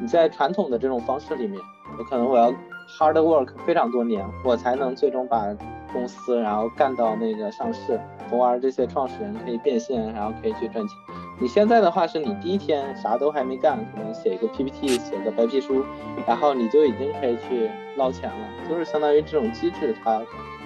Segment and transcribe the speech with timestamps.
[0.00, 1.60] 你在传统的这种方式里面，
[1.98, 2.50] 我可能我要
[2.98, 5.44] hard work 非常多年，我才能最终把
[5.92, 10.96] 公司然后干到那个上市，从而这些创始人可以变现，然后可以去赚钱。
[11.38, 15.84] 你现在的话是你第一天啥都还没干，可能写一个 PPT，写个白皮书，
[16.26, 20.20] 然后你就已经可以去捞钱了，就是相当于这种机制，它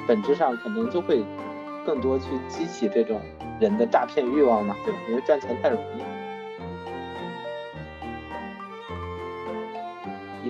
[0.07, 1.25] 本质上可能就会
[1.85, 3.21] 更多去激起这种
[3.61, 4.99] 人的诈骗欲望嘛，对吧？
[5.09, 6.14] 因为赚钱太容易。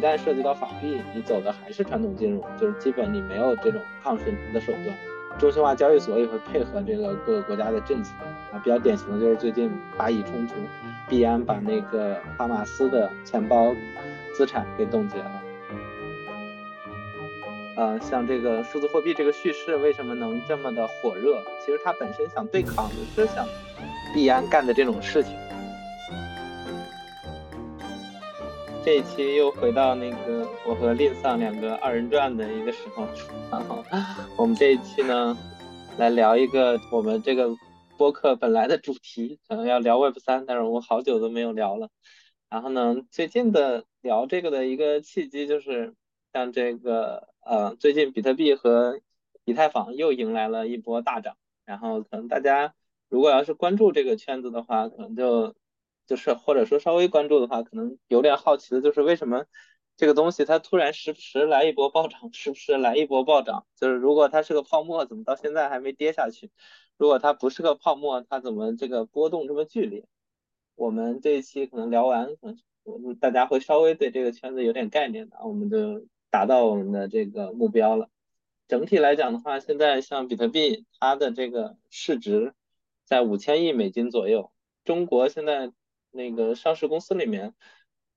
[0.05, 4.95] 旦涉及到法币，你走的还是传统金融，就是基本你没有这种抗审查的手段。
[5.37, 8.13] 中心化交易所也会配合这个各个国家的政策
[8.53, 10.55] 啊，比较典型的就是最近巴以冲突，
[11.09, 13.75] 币安把那个哈马斯的钱包
[14.37, 15.43] 资产给冻结了。
[17.77, 21.43] 呃，像这个数字货币这个叙事为什么能这么的火热？
[21.59, 23.45] 其实它本身想对抗的是想
[24.15, 25.35] 币安干的这种事情。
[28.85, 33.09] 这一期又回到那个我和吝丧两个二人转的一个时候，
[33.51, 33.83] 然后
[34.37, 35.35] 我们这一期呢，
[35.97, 37.49] 来聊一个我们这个
[37.97, 41.89] 播客本来的主题，可能要聊 Web 三，但是我好久都没有聊了。
[42.51, 45.95] 然后呢，最近的聊这个的一个契机就是，
[46.35, 49.01] 像这个呃，最近比特币和
[49.47, 52.75] 以太坊又迎来了一波大涨，然后可能大家
[53.09, 55.55] 如果要是关注这个圈子的话，可能就。
[56.07, 59.47] 就是或者说稍微关注的话，可能有点好奇的就是为什么
[59.97, 63.65] 这个东西它突然时不时来一波暴涨， 时不时来一波暴涨。
[63.77, 66.51] 就是如果它是个泡沫，怎么到现在还没跌下去？
[66.99, 70.05] 如果它不是个泡沫，它怎么这个波动这么剧烈？
[70.75, 72.49] 我们这一期可能聊完，可
[72.85, 78.11] 能大家会稍微对这个圈子有点概念的，我们就达到我们的这个目标了。
[78.69, 82.53] 整体来讲的话，现在像比特币，它的这个市值
[83.05, 84.53] 在五千亿美金左右，
[84.85, 85.73] 中国现在。
[86.15, 87.55] 那个上市公司里面，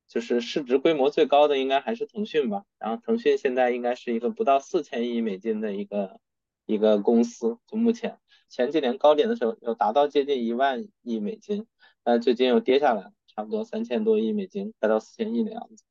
[0.07, 2.63] 就是市值规模最高的应该还是腾讯吧。
[2.79, 6.19] 然后腾讯现在应该是一个不到四千亿美金的一个
[6.65, 11.65] 一个公司，就目前前几年高点的时候有达到接近一万亿美金，
[12.03, 15.83] 但最近又跌下来，差不多三千多亿美金，快到四千亿的样子。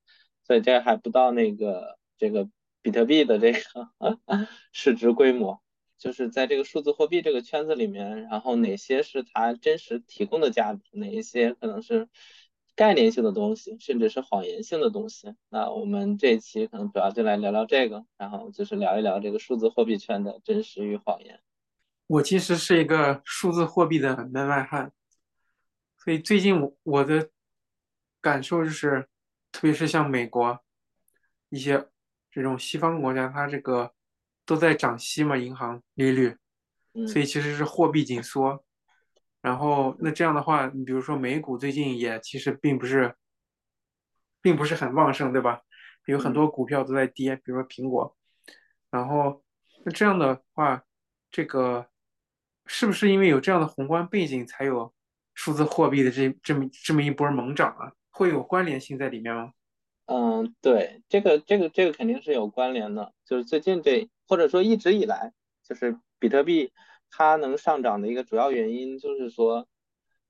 [0.44, 2.48] 所以这还不到那个这个
[2.80, 3.60] 比特币的这个
[4.72, 5.60] 市值规模。
[5.98, 12.06] 就是在这个数字货币这个圈子里面，然后哪些是它真实提供的价值，哪一些可能是
[12.74, 15.34] 概念性的东西，甚至是谎言性的东西。
[15.48, 21.40] 那我们这一期可能主要就来聊聊这个，然后就是聊一聊这个数字货币圈的真实与谎言。
[22.06, 24.92] 我其实是一个数字货币的门外汉，
[25.96, 27.30] 所以最近我我的
[28.20, 29.08] 感受就是，
[29.50, 30.60] 特别是像美国
[31.48, 31.88] 一些
[32.30, 33.95] 这种西方国家，它这个。
[34.46, 36.36] 都在涨息嘛，银行利率，
[37.08, 38.64] 所以其实是货币紧缩。
[39.42, 43.14] 然后那这样的话，你比如说美股最近也其实并不是，
[44.40, 45.60] 并不是很旺盛，对吧？
[46.06, 48.16] 有很多股票都在跌，比如说苹果。
[48.90, 49.42] 然后
[49.84, 50.84] 那这样的话，
[51.30, 51.88] 这个
[52.66, 54.94] 是不是因为有这样的宏观背景，才有
[55.34, 57.92] 数字货币的这这么这么一波猛涨啊？
[58.10, 59.52] 会有关联性在里面吗？
[60.06, 64.08] 嗯，对，这个这个这个肯定是有关联的，就是最近这。
[64.28, 65.32] 或者说一直以来，
[65.62, 66.72] 就是比特币
[67.10, 69.68] 它能上涨的一个主要原因，就是说，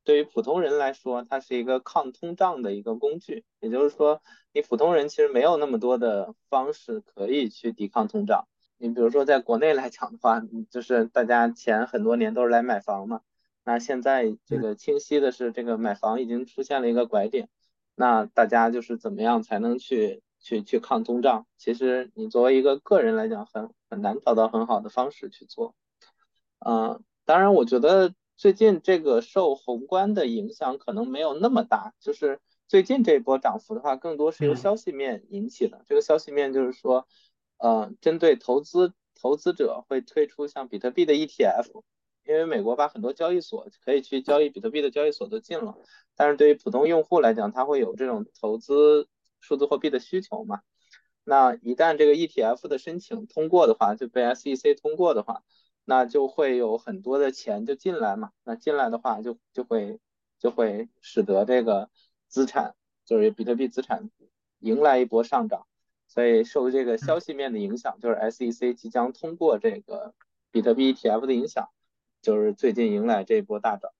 [0.04, 3.44] 对于普通人来说，它是一个抗通胀的一个工具。
[3.60, 8.46] 也就是说，你普通人其实没有那么多的方式可以去抵抗通胀。
[8.78, 13.22] 你比如说，在国内来讲的话，就是大家前很多年都是来买房嘛，
[13.64, 17.48] 那现在这个清晰的是，这个买房已经出现了一个拐点，
[17.94, 20.22] 那大家就是怎么样才能去？
[20.46, 25.74] 去去抗通胀，其实你作为一个个人来讲，很很难找到很好的方式去做。
[26.60, 35.82] 嗯，当然，我觉得最近这个受宏观的影响可能没有那么大，就是最近这一波涨幅的话，更多是由消息面引起的。
[35.84, 37.08] 这个消息面就是说，
[37.58, 41.82] 呃，针对投资投资者会推出像比特币的 ETF，
[42.24, 45.74] 因为美国把很多交易所可以去交易比特币的交易所都禁了，
[46.14, 49.08] 但是对于普通用户来讲，他会有这种投资。
[49.40, 50.60] 数字货币的需求嘛，
[51.28, 55.42] 那一旦这个 ETF 的申请通过的话，就被 SEC 通过的话，
[55.84, 58.30] 那就会有很多的钱就进来嘛。
[58.44, 59.98] 那进来的话，就就会
[60.38, 61.90] 就会使得这个
[62.28, 64.08] 资产，就是比特币资产
[64.60, 65.66] 迎来一波上涨。
[66.06, 70.14] 所以受这个消息面的影响，就是 SEC 即将通过这个
[70.52, 71.68] 比特币 ETF 的影响，
[72.22, 73.90] 就是最近迎来这一波大涨。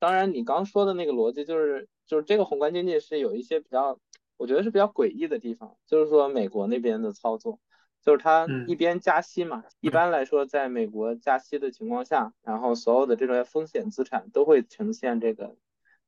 [0.00, 4.00] 当然，你刚说的那个逻辑，就是就是这个宏观经济是有一些比较。
[4.40, 7.60] 我觉得是比较诡异的地方，就是说美国那边的操作，
[8.00, 15.56] 就是它一边加息嘛，一般来说，在美国加息的情况下，然后所有的这种风险资产都会呈现这个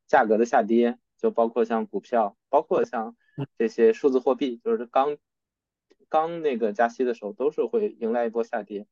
[0.06, 3.14] 价格的下跌，就包括像股票，包括像
[3.58, 5.18] 这些数字货币，就是刚
[6.08, 8.86] 刚那个加息的时候，都是会迎来一波下跌。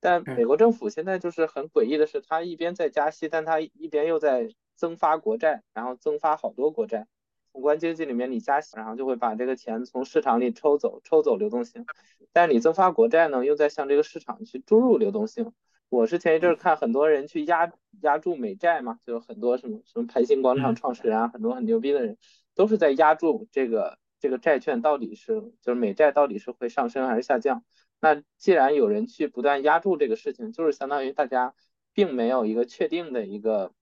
[0.00, 7.06] 但美国政府现在就是很诡异的是，它一边在加息，但它一边又在增发国债，然后增发好多国债。
[7.54, 11.86] 宏观经济里面，你加息，然后就会把这个钱从市场里抽走，抽走流动性。
[12.32, 15.52] 但你增发国债呢，又在向这个市场去注入流动性。
[15.88, 22.18] 我是前一阵看很多人去压压住美债嘛，就很多什么什么排星广场创始人啊，很多很牛逼的人，
[22.56, 27.62] 都是在压住这个这个债券到底是就是美债到底是会上升还是下降。
[28.00, 31.54] 那既然有人去不断压住这个事情，就是相当于大家
[31.92, 33.72] 并没有一个确定的一个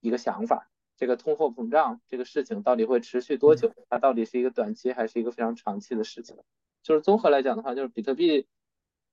[0.00, 0.68] 一个想法。
[0.96, 3.72] 这个通货膨胀这个事情到底会持续多久？
[3.88, 6.36] 它到底是一个短期还是一个非常长期的事情？
[6.82, 8.46] 就是综合来讲的话，就是比特币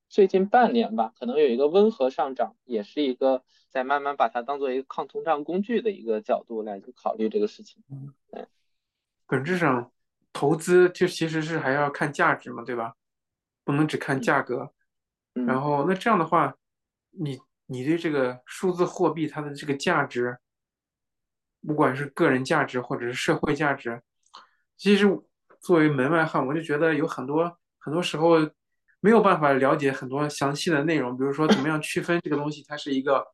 [0.08, 7.84] 最近半年吧，可能有一个温和上涨，也是一个在慢慢把它当做一个抗通胀工具的一个角度来去考虑这个事情。
[7.90, 8.14] 嗯，
[9.28, 9.92] 本质上
[10.34, 12.96] 投资就其实是还要看价值嘛，对吧？
[13.64, 14.72] 不能只看价格。
[15.36, 16.56] 嗯然后那这样的话，
[17.12, 20.38] 你你对这个数字货币它的这个价值？
[21.66, 24.02] 不管是个人价值或者是社会价值，
[24.78, 25.06] 其实
[25.60, 28.38] 作为门外汉，我就觉得有很多很多时候
[29.02, 33.26] 没有办法了解很多详细的内容，比如说怎么样区分这个东西它是一个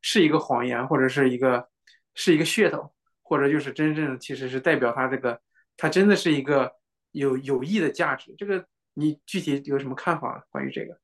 [0.00, 1.68] 是一个谎言，或者是一个
[2.14, 2.92] 是一个噱头，
[3.22, 5.40] 或者就是真正其实是代表它这个
[5.76, 6.72] 它真的是一个
[7.10, 8.34] 有有益的价值。
[8.38, 8.64] 这个
[8.94, 11.01] 你具体有什么看法关于这个？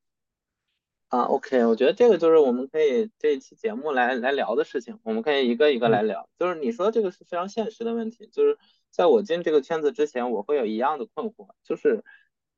[1.08, 6.28] 啊，OK，我觉得这个就是我们可以这一期节目来来聊的事情，我们可以一个一个来聊。
[6.38, 8.58] 就是你说这个是非常现实的问题，就是
[8.90, 12.04] 在我进这个圈子之前，我会有一样的困惑，就是，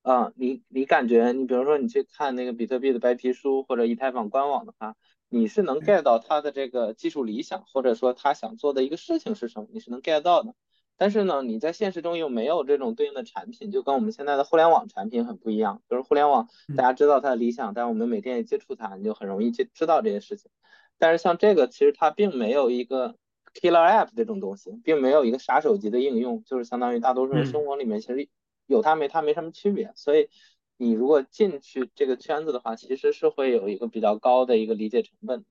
[0.03, 4.97] 啊，你你感觉你比如说你去看那个比特币的白皮书或者以太坊官网的话，
[5.29, 10.57] 你是能 get 到它的这个技术理想，或者说他想做的一个事情是什么，你是能 get 到的。
[11.01, 15.81] 但是呢，你在现实中又没有这种对应的产品，就跟我们现在的互联网产品很不一样。
[15.89, 20.51] 就是互联网，大家知道它的理想，但是我们每天也接触它，你就很容易去知道这些事情。
[20.99, 23.17] 但是像这个，其实它并没有一个
[23.55, 28.29] killer app 这种东西，并没有一个杀手级的应用，就是相当于大多数人生活里面其实
[28.67, 29.93] 有它没它没什么区别。
[29.95, 30.29] 所以
[30.77, 35.47] 你如果进去这个圈子的话，其实是会有一个比较高的一个理解成本。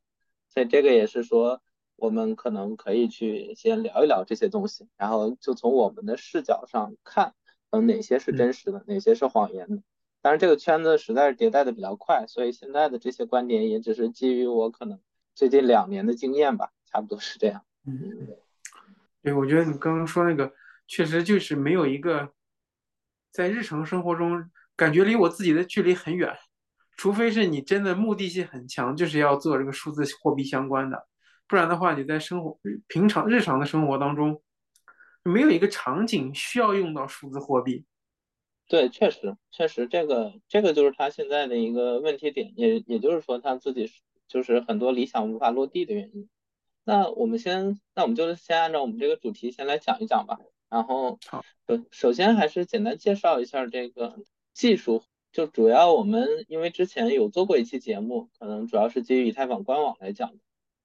[0.53, 1.59] 所以这个也是说。
[1.99, 7.33] 我们可能可以去先聊一聊这些东西，然后就从我们的视角上看，
[7.69, 9.81] 嗯，哪些是真实的，哪些是谎言的。
[10.21, 14.99] 当然，这个圈子实在是迭代的比较快，所以现在的这些观点也只是基于我可能
[15.33, 17.63] 最近两年的经验吧，差不多是这样。
[17.85, 18.27] 嗯，
[19.21, 20.53] 对，我觉得你刚刚说那个
[20.87, 22.33] 确实就是没有一个
[23.31, 26.35] 在日常生活中感觉离我自己的距离很远，
[26.97, 31.07] 除非是你真的目的性很强，就是要做这个数字货币相关的。
[31.49, 34.41] 不然的话，你在生活平常日常的生活当中，
[35.23, 37.85] 没有一个场景需要用到数字货币。
[38.67, 43.91] 对，确实，确实，这个这个就是他现在的一个问题点，也也就是说他自己
[44.27, 46.29] 就是很多理想无法落地的原因。
[46.83, 50.37] 那我们先，那我们就先按照我们这个主题先来讲一讲吧。
[50.69, 54.17] 然后，好，首首先还是简单介绍一下这个
[54.53, 60.37] 技术，就主要我们因为之前有做过一期节目，可能主要是基于以太坊官网来讲的。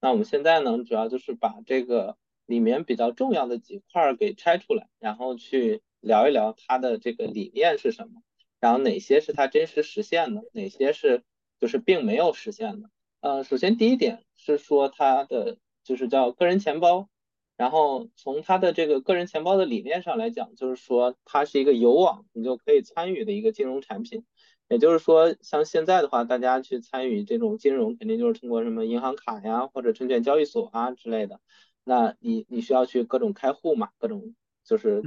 [0.05, 8.21] 那我们现在呢，主要就是把这个里面比较重要的几块给拆出来，然后去聊一聊它的这个理念是什么，
[8.61, 11.23] 然后哪些是它真实实现的，哪些是
[11.59, 12.91] 就是并没有实现的。
[13.23, 17.09] 呃，首先第一点是说它的就是叫个人钱包，
[17.57, 24.27] 然后从它的这个个人钱包的理念上来讲，就是说它是一个有网你就可以参与的一个金融产品。
[24.69, 31.39] 也就是说，像现在的话，大家去参与这种金融，肯定就是通过什么银行卡呀，或者证券交易所啊之类的。
[31.85, 35.03] 那你你需要去各种开户嘛，各种就是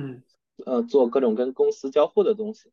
[0.64, 2.72] 呃做各种跟公司交互的东西。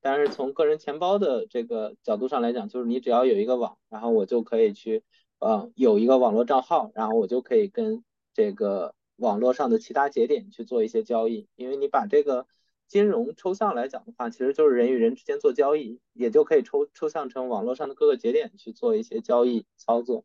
[0.00, 5.04] 但是从个人钱包的这个角度上来讲，就是你只要有一个网，然后我就可以去
[5.38, 8.02] 呃有一个网络账号，然后我就可以跟
[8.34, 12.46] 这个网络上的其他节点去做一些交易，因为你把这个。
[12.86, 20.24] 金融抽象来讲的话，其实就是人与人之间做交易，也就可以抽抽象成网络上的各个节点去做一些交易操作。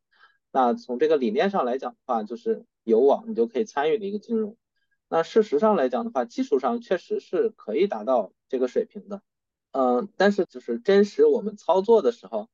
[0.51, 4.57] 那从这个理念上来讲的话，就是有网你就可以参与的一个金融。
[5.07, 9.21] 那事实上来讲的话，技术上确实是可以达到这个水平的。
[9.71, 12.49] 嗯，但是就是真实我们操作的时候，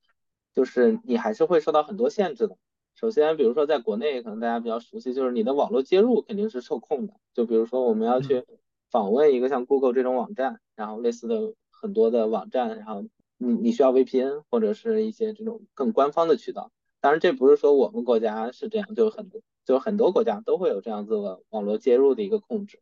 [0.54, 2.58] 就是你还是会受到很多限制的。
[2.96, 7.14] 首先，比如说在国内，可能大家比较熟悉，就是你的网络接入肯定是受控的。
[7.34, 8.46] 就比如说我们要去。
[8.92, 13.04] 访问一个像 Google 这种网站，然后类似的很多的网站，然后
[13.38, 16.72] 你你需要 VPN 或者是一些这种更官方的渠道。
[17.02, 22.80] 当然，这不是说我们国家是这样，就很多就很多国家都会有这样子的网络接入的一个控制。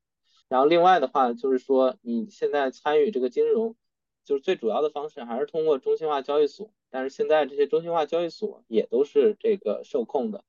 [0.47, 3.75] 然后另外的话就是说，你现在参与这个金融，
[4.23, 10.43] 就是最主要的方式还是通过中心化交易所，但是现在这些中心化交易所也都是这个受控的。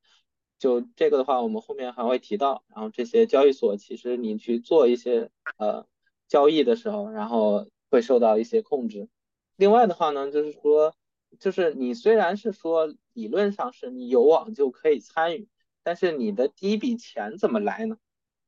[0.64, 2.64] 就这个的话，我们后面还会提到。
[2.75, 5.87] 然后这些交易所其实你去做一些呃
[6.26, 9.11] 交易的时候，然后会受到一些控制。
[9.56, 10.94] 另外的话呢，就是说，
[11.38, 15.50] 就是你虽然是说理论上是你有网就可以参与，
[15.83, 17.99] 但是你的第一笔钱怎么来呢？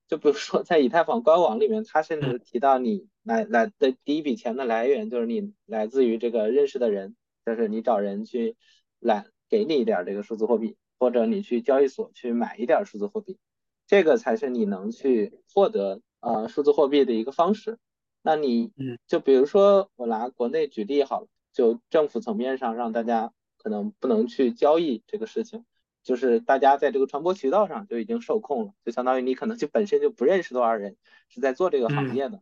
[0.07, 8.57] 就比如说在以太坊官网里面，它甚至提到你来来的第一笔钱的来源就是你来自于这个认识的人，就是你找人去
[9.01, 10.79] 来给你一点这个数字货币。
[10.99, 13.39] 或者你去交易所去买一点数字货币，
[13.87, 17.79] 这个才是你能去获得呃数字货币的一个方式。
[18.23, 18.73] 那你
[19.07, 25.65] 就比如说我拿国内举例好了，就政府层面上让大家可能不能去交易这个事情，
[26.03, 30.97] 就是大家在这个传播渠道上就已经受控了，就相当于你可能就本身就不认识多少人
[31.29, 32.41] 是在做这个行业的。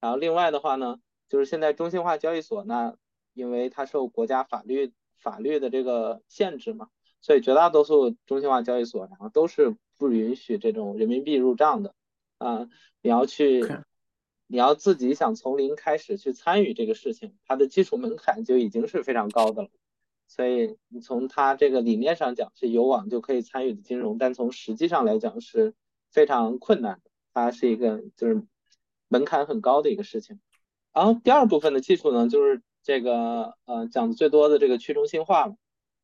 [0.00, 0.98] 然后另外的话呢，
[1.28, 2.96] 就是现在中心化交易所呢，
[3.32, 6.88] 因为它受国家法律法律的这个限制嘛。
[7.24, 11.94] 所以绝大多数中心化交易所，然后都是不允许这种人民币入账的，
[12.36, 12.68] 啊，
[13.00, 13.66] 你要去，
[14.46, 19.68] 你要自己想从零开始去参与这个事情，它的基础门槛就已经是非常高的了。
[20.28, 25.72] 所以你从它这个理念上讲是有网就可以参与的金融，但从实际上来讲是
[26.10, 28.42] 非常困难的，它是一个就是
[29.08, 30.40] 门槛很高的一个事情。
[30.92, 35.56] 然后第二部分的技术呢，就是这个呃讲的最多的这个去中心化了。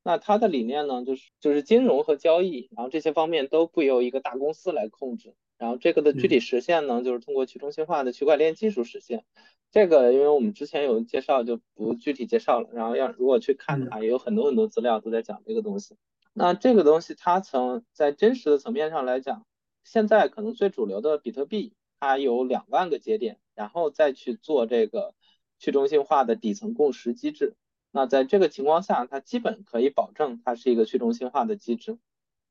[0.03, 9.23] 那它的理念呢，就是就是金融和交易，然后这些方面都不由一个大公司来控制，然后这个的具体实现呢，就是通过去中心化的区块链技术实现。
[9.69, 12.69] 这个因为我们之前有介绍，就不具体介绍了。
[12.73, 15.95] 然后要如果去看的话，也有很多很多资料都在讲这个东西。
[16.33, 19.45] 那这个东西它从在真实的层面上来讲，
[19.83, 25.13] 现在可能最主流的比特币，它有两万个节点，然后再去做这个
[25.59, 27.55] 去中心化的底层共识机制。
[27.93, 31.97] 那在这个情况下，它基本可以保证它是一个去中心化的机制，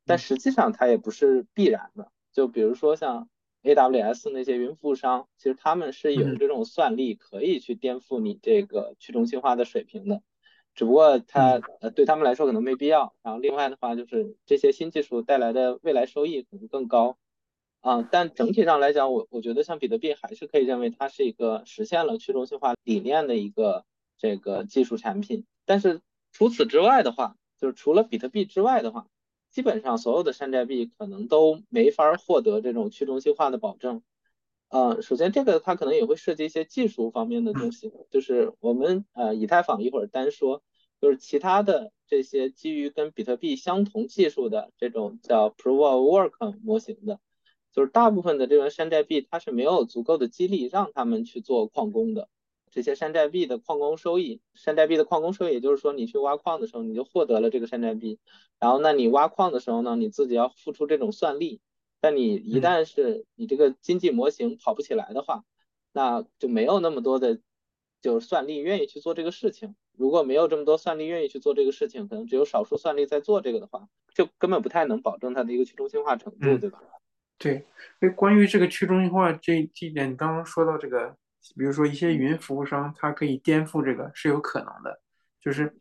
[0.04, 2.12] 但实际上它也不是必然的。
[2.30, 3.30] 就比如说像
[3.62, 10.22] AWS 那些云服务商，其实他们是有这种算力可以去颠覆你这个去中心化的水平的，
[10.74, 13.14] 只不过它呃对他们来说可能没必要。
[13.22, 17.16] 然后另外的话就是这些新技术带来的未来收益可能更高
[17.80, 18.06] 啊。
[18.12, 23.86] 但整体上来讲，我我觉得像比特币还是可以认为它是一个实现了去中心化理念的一个。
[24.20, 29.06] 这个技术产品，但是除此之外的话，就是除了比特币之外的话，
[29.50, 34.02] 基本上所有的山寨币可能都没法获得这种去中心化的保证。
[34.68, 40.62] 呃，首先这个它可能也会涉及一些技术方面的东西，就是我们呃以太坊一会儿单说，
[41.00, 47.18] 就是其他的这些基于跟比特币相同技术的这种叫 Proof of Work 模型的，
[47.72, 52.28] 就是大部分的这种山寨币它是没有足够的激励让他们去做矿工的。
[52.70, 58.18] 这些山寨币的矿工收益，山寨币的矿工收益，也就是说，你去挖矿的时候，你就获得了这个山寨币。
[58.60, 61.60] 然后，那你挖矿的时候呢，你自己要付出这种算力。
[62.00, 65.44] 但你一旦是你这个经济模型跑不起来的话，
[65.92, 67.40] 那就没有那么多的，
[68.00, 69.74] 就是算力愿意去做这个事情。
[69.98, 76.80] 如果没有这么多算力愿意去做这个事情，可能只有少数算力在做这个的话，就根本不太能保证它的一个去中心化程度，对吧？
[77.36, 77.66] 对。
[77.98, 81.16] 所以关于这个去中心化这这一点，你刚刚说到这个。
[81.56, 85.00] 比如说一些云服务商，它可以颠覆这个是有可能的，
[85.40, 85.74] 就是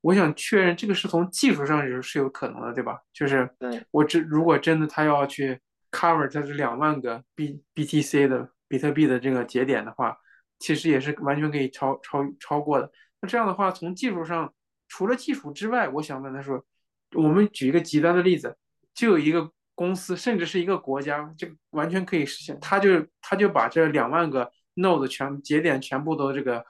[0.00, 3.00] 我想确认这个是从技术上是是有可能的，对吧？
[3.12, 3.48] 就是
[3.90, 10.16] 我这如果真的他要去 cover 它是两万个 B BTC 的比特币的这个节点的话，
[10.58, 12.90] 其实也是完全可以超超超过的。
[13.20, 14.52] 那这样的话，从技术上
[14.88, 16.64] 除了技术之外，我想问他说，
[17.14, 18.56] 我们举一个极端的例子，
[18.94, 24.50] 就有一个公司，甚至是一个国家，就完全可以实现，他就他就把这两万个。
[24.76, 26.64] Node 全节点全部都这个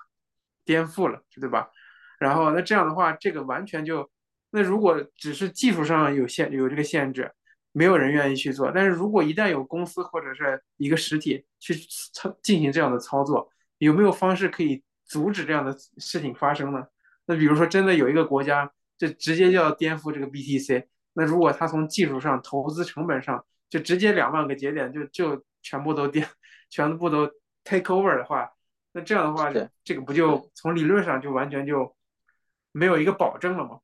[0.64, 1.70] 颠覆了，对吧？
[2.18, 4.10] 然后那这样的话，这个完全就
[4.50, 7.30] 那如果只是技术上有限有这个限制，
[7.72, 8.70] 没有人愿意去做。
[8.72, 11.74] 但是如果一旦有公司或者是一个实体去
[12.12, 16.86] 操进行这样的操作，有没有方式可以阻止这样的事情发生呢？
[17.26, 26.26] 那比如说真的有一个国家就直接就要颠覆这个 BTC，那如果他从技术上、投资成本上就直接两万个节点就就全部都颠，
[26.70, 27.28] 全部都。
[27.64, 28.54] Take over 的话，
[28.92, 29.52] 那这样的话，
[29.82, 31.96] 这个不就从理论上就完全就
[32.70, 33.80] 没有一个保证了吗？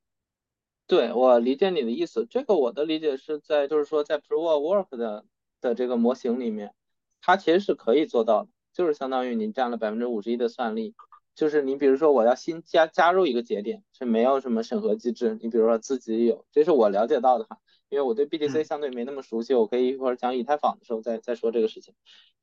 [0.87, 5.25] 对我理解你的意思，这个我的理解是在就是说在 proof of work 的
[5.61, 6.73] 的这个模型里面，
[7.21, 10.95] 它其实是可以做到的，就是相当于你占了百分之五十一的算力，
[11.33, 17.59] 就是你比如说我要新加加入一个节点是没有什么审核机制，你比如说自己有，这是我了解到的哈，
[17.89, 21.93] 因为我对 BTC 相对没那么熟悉，我可以一会儿讲以太坊的时候再再说这个事情，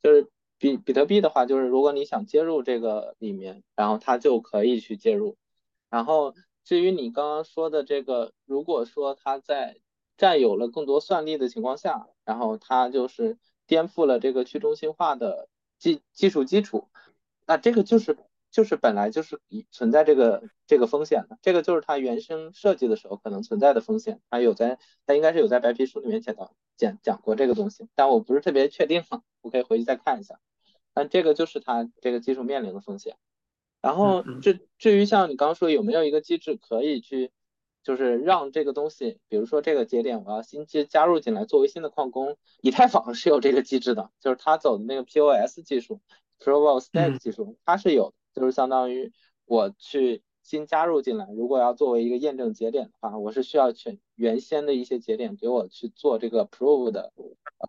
[0.02, 0.28] 就是。
[0.59, 5.37] 比比特币的话，就是如果你想接入这个里面，然后它就可以去接入。
[5.88, 6.35] 然后
[6.65, 9.79] 至于你刚刚说的这个，如果说它在
[10.17, 15.49] 占有了更多算力的情况下，然后它就是颠覆了这个去中心化的
[15.79, 16.88] 技技术基础，
[17.47, 18.19] 那这个就是
[18.50, 19.40] 就是本来就是
[19.71, 24.21] 存在这个这个风险的，这个就是它原生设计的时候可能存在的风险。
[24.31, 29.05] 它有在它应该是有在白皮书里面讲到讲讲过这个东西，但我不是特别确定，
[29.43, 30.38] 我可以回去再看一下。
[30.95, 33.17] 但这个就是它这个技术面临的风险。
[33.81, 37.31] 然后至至于像你刚刚说有没有一个机制可以去，
[37.85, 46.00] 就是让这个东西，比如说这个节点我要新接加入进来作为新的矿工，以太坊 是有这个机制的，就是它走的那个 POS 技术
[46.40, 49.13] ，Proof of Stake 技术，它是有，就是相当于
[49.45, 57.13] 我去新加入进来，如果要作为一个验证节点的话，我是需要选原先的一些节点给我去做这个 prove 的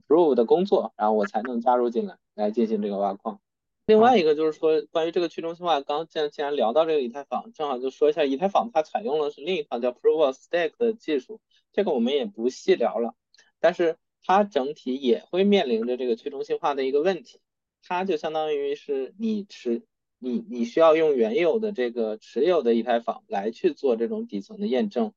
[0.08, 3.42] prove 的工作，然后我才能加入进来来进行这个挖矿。
[3.86, 11.42] 另外一个就是说，关于这个去中心化，刚既然既然聊到这个以太坊，正好就说一下以太坊它采用的是另一套叫 Proof of Stake 的技术，
[11.74, 13.16] 这个我们也不细聊了。
[13.60, 17.40] 但是它整体也会面临着这个去中心化的一个问题，
[17.82, 19.82] 它就相当于是你持
[20.20, 25.14] 你你需要用原有的这个持有的以太坊来去做这种底层的验证。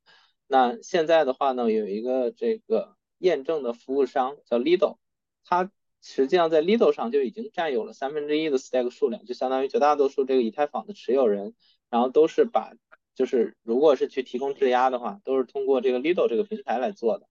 [0.47, 4.97] 那现在的话呢，有一个这个验证的服务商叫 Lido，
[5.45, 5.71] 它。
[6.05, 11.55] 实际上，在 Lido 上就已经占有了三分之一的 Stack 数量，就相当于绝大多数这个以太坊的持有人，
[11.91, 12.73] 然后都是把，
[13.15, 17.29] 就是如果是去提供质押的话，都是通过这个 Lido 这个平台来做的，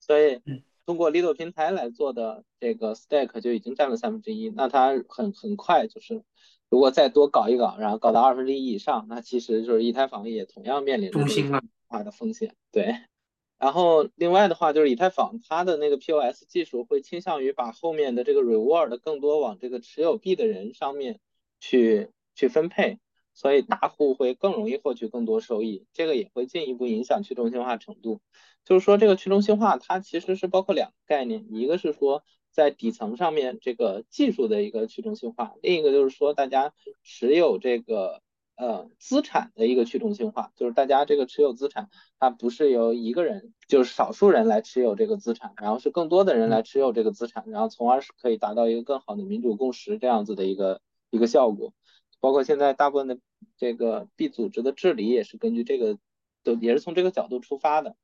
[0.00, 0.40] 所以
[0.86, 6.24] 通过 Lido 平台来做的这个 Stack 就已经占了三分之一，那它很很快就是，
[6.74, 11.52] 如果再多搞一搞，然后搞到二分之一以上，那其实就是以太坊也同样面临中心
[11.86, 12.96] 化的风险，对。
[13.60, 21.20] 然后另外的话就是以太坊它的那个 POS 技术会倾向于把后面的这个 reward 更多往这个持有币的人上面
[21.60, 22.98] 去去分配，
[23.34, 28.20] 所以大户会更容易获取更多收益，这个也会进一步影响去中心化程度。
[28.64, 38.22] 就是说这个去中心化它其实是包括两个概念，一个是说在底层上面这个技术的一个去中心化，另一个就是说大家持有这个。
[38.56, 41.88] 呃，资产的一个去中心化，就是大家这个持有资产，
[42.20, 51.74] 它不是由一个人，就是少数人来持有这个资产，然后是更多的人来持有这个资产，然后从而是可以达到一个更好的民主共识这样子的一个一个效果。
[52.20, 53.18] 包括现在大部分的
[53.56, 55.98] 这个币组织的治理也是根据这个，
[56.44, 57.96] 都也是从这个角度出发的。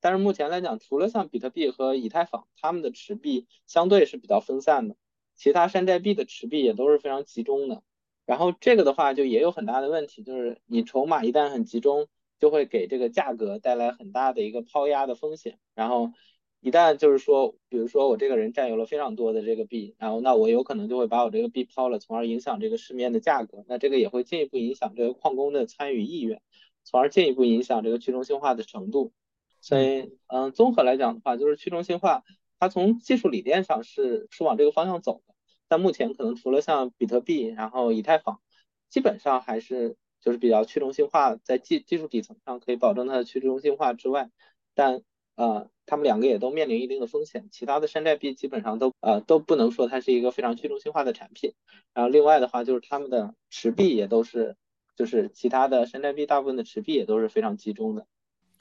[0.00, 4.96] 但是目前来讲，除了像比特币和以太坊，他们的持币相对是比较分散的，
[5.34, 7.82] 其他山寨币的持币也都是非常集中的。
[8.26, 12.06] 然后这个的话就也有很大的问题，就是你筹码一旦很集中，
[12.38, 15.58] 就会给这个价格带来很大的一个抛压的风险。
[15.74, 16.12] 然后
[16.60, 23.64] 一旦就是说，比如说我这个人占有了非常多的这个币，然后那我有可能就会把我这个币抛了，从而影响这个市面的价格。
[23.66, 26.40] 那这个也会进一步影响这个矿工的参与意愿，
[26.84, 29.12] 从而进一步影响这个去中心化的程度。
[29.60, 32.24] 所以，嗯，综合来讲的话，就是去中心化
[32.58, 35.34] 它从技术理念上是是往这个方向走的。
[35.68, 38.40] 但目前可能除了像比特币，然后以太坊，
[38.88, 44.30] 基本上还是就是比较去中心化，在技技术底层上可以保证它的去中心化之外，
[44.74, 45.02] 但
[45.36, 47.48] 呃，他们两个也都面临一定的风险。
[47.50, 51.54] 其他的山寨币基本上都呃都不能说它是一个非常去中心化的产品。
[51.94, 54.56] 然后另外的话就是他们的持币也都是，
[54.96, 58.06] 就是其他的山寨币大部分的持币也都是非常集中的，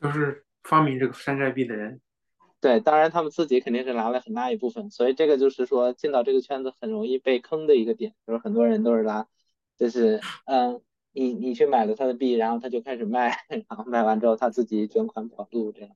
[0.01, 2.01] 就是发明这个山寨币的人。
[2.61, 9.27] 对，当然他们自己肯定是拿了很大一部分，所以这个就是说进到这个圈子很容易被坑的一个点，就是很多人都是拿，
[9.77, 10.81] 就是嗯，
[11.13, 15.95] 你你去买了他的币，然后他就开始卖， 然后卖完之后他自己卷款跑路这样。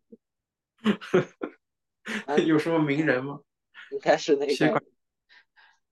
[2.46, 3.42] 有什么名人吗？
[3.92, 4.82] 应该是那个，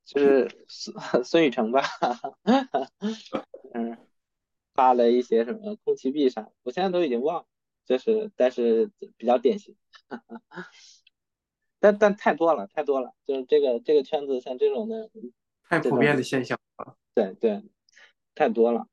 [0.06, 1.84] 就是孙孙宇晨吧，
[3.74, 3.98] 嗯，
[4.74, 7.46] 发了一些什么空气币啥，我现在都已经忘了，
[7.92, 9.76] 就是但是比较典型。
[11.78, 15.10] 但但太多了，太多了，就是这个这个圈子像这种的，
[15.68, 16.96] 太普遍的现象了。
[17.14, 17.64] 对对，
[18.34, 18.88] 太多了。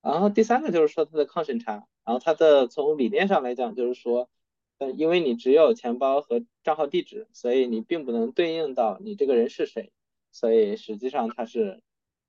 [0.00, 4.30] 然后第三个就是说它的抗审查，然后它的从理念上来讲就是说，
[4.78, 9.90] 呃，因为你只有钱包和账号地址，所以你并不能对应到你这个人是谁，
[10.30, 11.82] 所以实际上它是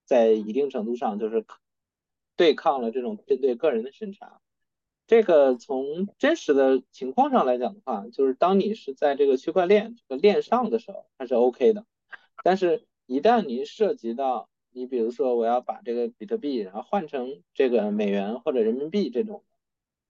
[0.05, 1.45] 在一定程度上就是
[2.36, 4.41] 对抗了这种针对个人的审查。
[5.10, 11.84] 这个从真实的情况上来讲的话，就是当你是在这个区块链这个链上的时候，它是 OK 的。
[12.43, 19.43] 但是，一旦你涉及到你比如说我要把这个比特币然后换成这个美元或者人民币这种，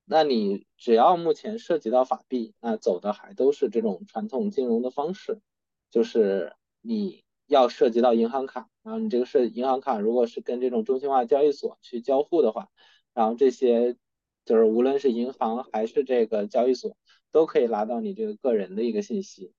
[0.04, 5.40] 那你只要目前涉及到法币，那走的还都是这种传统金融的方式，
[5.90, 12.68] 就是你要涉及到银行卡，然后你这个是银行卡，如果是跟这种中心化交易所去交互的话，
[13.14, 13.96] 然后这些
[14.50, 16.98] 就是无论是银行还是这个交易所，
[17.32, 19.54] 都可以拿到你这个个人的一个信息。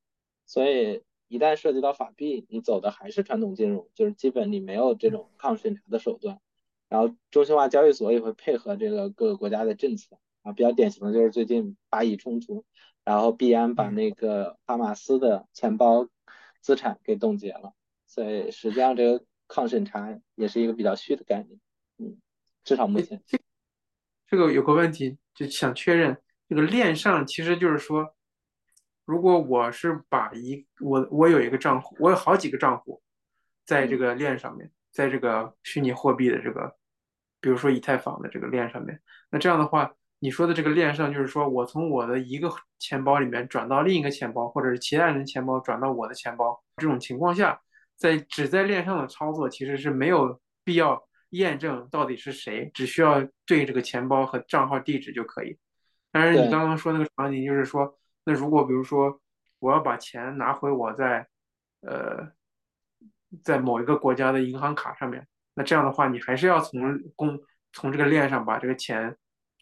[0.47, 6.41] 所以一旦涉及到法币，你走的还是传统金融，就是基本你没有这种抗审查的手段。
[6.89, 12.65] 然后中心化交易所也会配合这个各个国家的政策啊，比较典型的就是最近巴以冲突，
[13.05, 16.09] 然后币安把那个哈马斯的钱包
[16.61, 17.75] 资产给冻结了，
[18.09, 21.61] 所以实际上这个抗审查也是一个比较虚的概念，
[21.99, 22.21] 嗯，
[22.65, 23.23] 至少目前。
[24.31, 26.17] 这个有个问题，就想确认，
[26.49, 28.15] 这个链上其实就是说，
[29.05, 33.03] 如果我是把一我我有一个账户，我有好几个账户，
[33.67, 36.75] 在这个链上面，在这个虚拟货币的这个。
[37.43, 47.59] 比如说以太坊的这个链上面，那这样的话，你说的这个链上就是说我从我的一个钱包里面转到另一个钱包，或者是其他人钱包转到我的钱包，这种情况下，
[47.97, 55.59] 在只在链上的操作其实是没有必要验证到底是谁，只需要对这个钱包和账号地址就可以。
[56.13, 59.21] 但是你刚刚说那个场景就是说，那如果比如说
[59.59, 61.27] 我要把钱拿回我在
[61.81, 62.33] 呃
[63.43, 65.27] 在某一个国家的银行卡上面。
[65.55, 67.41] 那这样的话，你还是要从公
[67.73, 69.17] 从这个链上把这个钱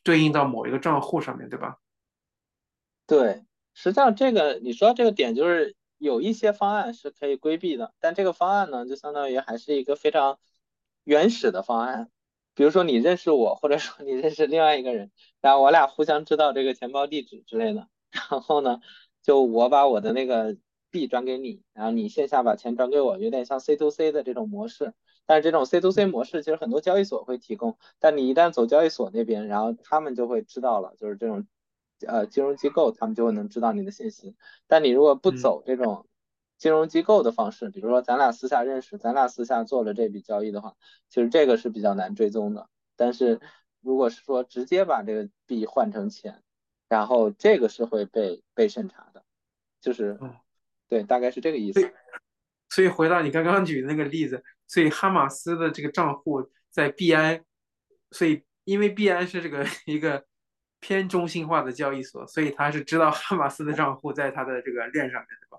[0.04, 1.78] 对应到某一个账户上面对吧？
[3.06, 10.38] 对，实际上这个你说这个点就是有一些方案是可以规避的，但这个方案呢，就相当于还是一个非常
[11.08, 12.10] 原始的方案。
[12.54, 18.80] 比如说你认识我，或者说你认识另外一个人，然后我俩互相知道这个钱包地址之类的，然后呢，
[19.22, 20.56] 就我把我的那个
[20.90, 24.92] 币转给你，然后你线下把钱转给我，有点像 C to C 的这种模式。
[25.24, 31.46] 但是这种 C to C 模式其实很多交易所会提供，但你一旦走交易所那边，然后他们就会知道了，就是这种
[32.04, 34.34] 呃金融机构他们就会能知道你的信息。
[34.66, 36.07] 但你如果不走这种
[36.58, 40.74] 金融机构的方式，比如说咱俩私下认识，咱俩私下做了这笔交易的话，
[41.08, 42.68] 其实这个是比较难追踪的。
[42.96, 43.40] 但是
[43.80, 46.42] 如果是说直接把这个币换成钱，
[46.88, 49.24] 然后这个是会被被审查的，
[49.80, 50.18] 就是
[50.88, 51.80] 对，大概是这个意思。
[52.68, 54.42] 所以回到你刚刚举的那个例子。
[54.70, 57.42] 所以哈马斯的这个账户在币安，
[58.10, 60.26] 所以因为币安是这个一个
[60.78, 65.58] 偏中心化的交易所，所以他是知道哈马斯的账户在他的这个链上面，对吧？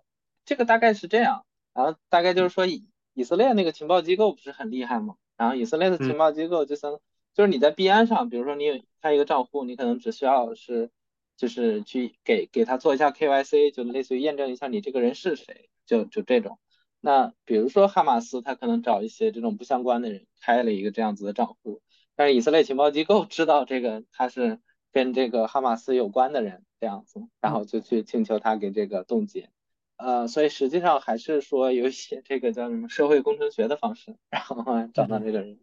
[0.49, 5.13] 这个大概是这样，然后大概就是说以以色列那个情报机构不是很厉害吗？
[5.37, 6.99] 然后以色列的情报机构就相
[7.35, 10.89] 就是你在币安上，比如说你有开一个账户，你可能只需要是
[11.37, 16.57] 就是去给给他做一下 KYC，就类似于验证一下你这个人是谁，就就这种。
[16.99, 21.83] 那比如说哈马斯，他可能找一些这种不相关的人开了一个这样子的账户，
[22.15, 24.59] 但是以色列情报机构知道这个他是
[24.91, 29.51] 跟这个哈马斯有关的人这样子，然后就去请求他给这个冻结。
[29.99, 35.59] 呃，所以实际上还是说有一些这个叫什么社会工程学的方式，然后找到这个人。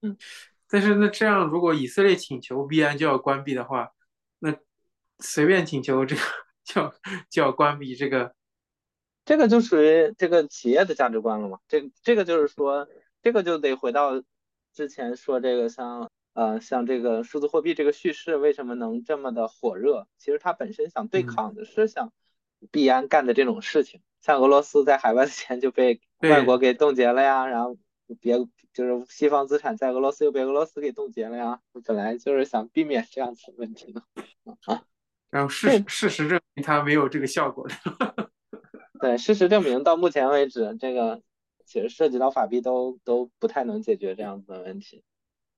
[0.00, 0.16] 嗯，
[0.68, 3.92] 但是那这样如果以色列请求币安就要关闭的话，
[4.38, 4.56] 那
[5.18, 6.22] 随便请求这个
[6.64, 6.94] 就
[7.28, 8.34] 就要关闭这个。
[9.26, 11.58] 这个就属于这个企业的价值观了嘛？
[11.68, 12.88] 这这个就是说，
[13.22, 14.22] 这个就得回到
[14.72, 20.06] 之前说这个像呃像这个数字货币这个叙事为什么能这么的火热？
[20.18, 22.12] 其实它本身想对抗的是像
[22.70, 27.76] 币安干的这种事情，像俄罗斯在海外的钱就被外国给冻结了呀，然后
[28.20, 28.38] 别
[28.72, 34.02] 就是西方资产在俄罗斯又被俄罗斯给冻结了呀，本来就是想避免这样子的问题的
[34.66, 34.82] 啊。
[35.30, 37.66] 然后事事实证明它没有这个效果。
[39.00, 41.20] 对，事实证明，到目前为止，这个
[41.66, 45.02] 其实涉及到法币都都不太能解决这样子的问题，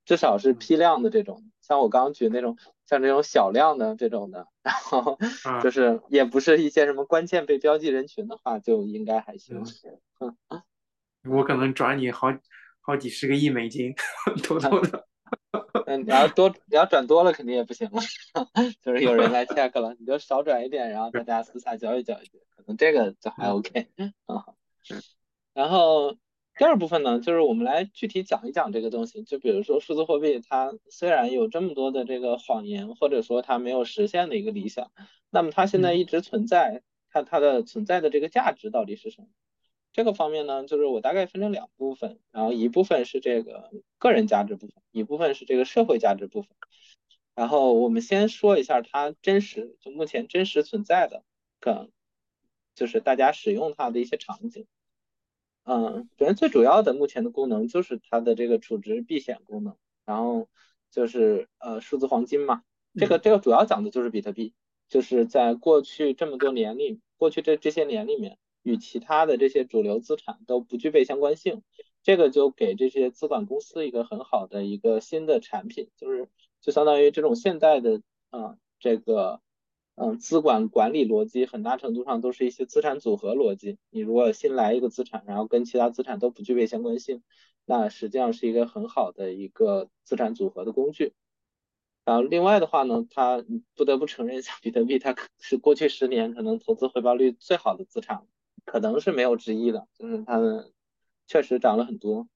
[0.07, 5.19] 至少是批量的这种，像我刚刚举那种，像这种小量的这种的，然后
[5.63, 9.63] 就是也不是一些什么关键被标记人群的话，就应该还行。
[11.29, 12.29] 我可能转你好
[12.81, 13.95] 好几十个亿美金，
[14.43, 15.07] 偷偷的。
[15.87, 18.01] 嗯，你要多，你要转多了肯定也不行了，
[18.81, 23.89] 就是有人来 check 了，你就少转一点，然后大家私下交易交易，可能这个就还 OK。
[23.97, 24.13] 嗯，
[25.53, 26.17] 然后
[26.57, 34.91] 第二部分呢，就是我们来具体讲一讲这个东西，就比如说数字货币，它虽然有这么多的这个谎言，或者说它没有实现的一个理想，
[35.29, 39.29] 那么它现在一直存在，它它的存在的这个价值到底是什么？
[39.93, 46.57] 这个方面呢，就是我大概分成两部分，然后一部分是这个个人价值部分，一部分是这个社会价值部分。
[47.35, 51.23] 然后我们先说一下它真实，就目前真实存在的，
[51.61, 51.91] 个
[52.75, 54.67] 就是大家使用它的一些场景。
[55.67, 60.49] 嗯，首先最主要的目前的功能就是它的这个储值避险功能，然后
[60.91, 62.63] 就是呃数字黄金嘛，
[62.95, 64.55] 这个这个主要讲的就是比特币，
[64.89, 68.39] 就是在过去这么多年里，过去这这些年里面。
[68.63, 71.63] 与其他的这些主流资产都不具备相关性，
[72.03, 76.29] 这个就给这些资管公司一个很好的一个新的产品，就是
[76.61, 79.41] 就相当于这种现代的啊这个
[79.97, 83.79] 嗯资管管理逻辑，很大程度上都是一些资产组合逻辑。
[83.91, 87.23] 你如果新来一个资产，然后跟其他资产都不具备相关性，
[87.65, 91.15] 那实际上是一个很好的一个资产组合的工具。
[92.05, 98.27] 然后另外的话呢，它不得不承认，像比特币，它是过去十年可能投资回报率最好的资产。
[98.65, 100.73] 可能是没有之一的，就是它们
[101.29, 102.27] 确实涨了很多。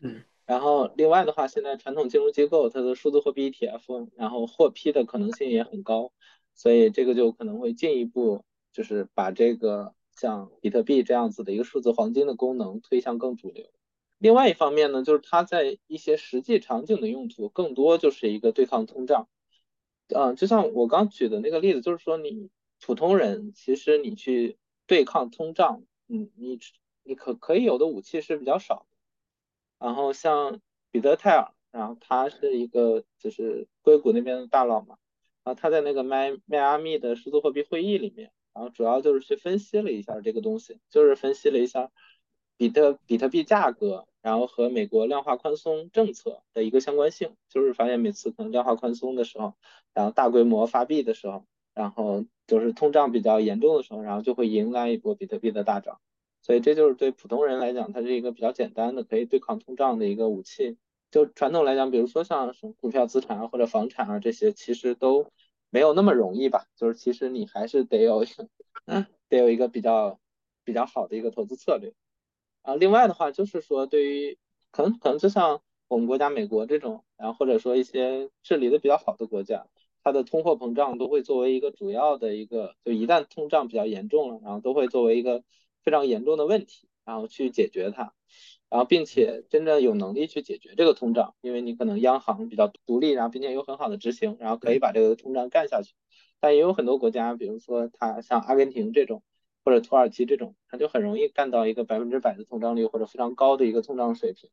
[0.00, 6.12] 嗯，然后另外的话，现在传统金融机构它的数字货币 ETF，然后获批的可能性也很高，
[6.54, 13.66] 所以这个就可能会进一步就是把这个像比特币这样子的一个数字黄金的功能推向更主流。
[14.18, 19.28] 另外一方面呢，就是它在一些实际场景的用途更多就是一个对抗通胀。
[20.08, 24.56] 嗯，就像我刚举的那个例子，就是说你普通人其实你去。
[24.86, 26.58] 对抗通胀，嗯，你
[27.04, 28.96] 你可可以有的武器是比较少的。
[29.78, 34.98] 然后像彼得泰尔，然后他是一个就是硅谷那边的大佬嘛，
[35.44, 41.90] 然后他在那个迈迈阿密的数字货币会议里面，然后主要就是去分析了一下这个东西，就是分析了一下
[42.56, 49.54] 比特比特币价格，然后和美国量化宽松政策的一个相关性，就是发现每次可能量化宽松的时候，
[49.92, 51.44] 然后大规模发币的时候。
[51.76, 55.98] 然后就是通胀比较严重的时候，然后就会迎来一波比特币的大涨，
[56.40, 60.76] 所以这就是对普通人来讲，它是一个比较简单的可以对抗通胀的一个武器。
[61.14, 65.30] 就传统来讲，比如说像什么股票资产啊或者房产啊这些，其实都
[65.70, 66.66] 没有那么容易吧？
[66.74, 68.24] 就是其实你还是得有，
[68.86, 70.18] 嗯，得有一个比较
[70.64, 71.94] 比较好的一个投资策略。
[72.62, 74.36] 啊，另外的话就是说，对于
[74.72, 79.68] 可能可能就像我们国家美国这种，然后或者说一些治理的比较好的国家。
[80.02, 85.44] 它的通货膨胀都会作为一个主要的一个，就一旦通胀比较严重了，然后都会作为一个
[85.84, 88.12] 非常严重的问题，然后去解决它，
[88.68, 95.94] 然后并且真正有能力去解决这个通胀，因为你可能央行比较独立，然后并且有很好的执行，然后可以把这个通胀干下去。
[96.40, 99.22] 但也有很多国家，比如说它像阿根廷这种，
[99.64, 104.50] 或者土耳其这种，它就很容易干到一个百分之百的通胀率或者非常高的一个通胀水平。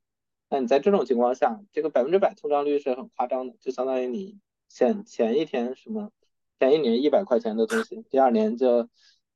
[0.50, 4.40] 那你在这种情况下，这个百分之百通胀率是很夸张的，就相当于你。
[4.74, 6.12] 前前一天什么，
[6.58, 8.88] 前一年一百块钱的东西，第二年就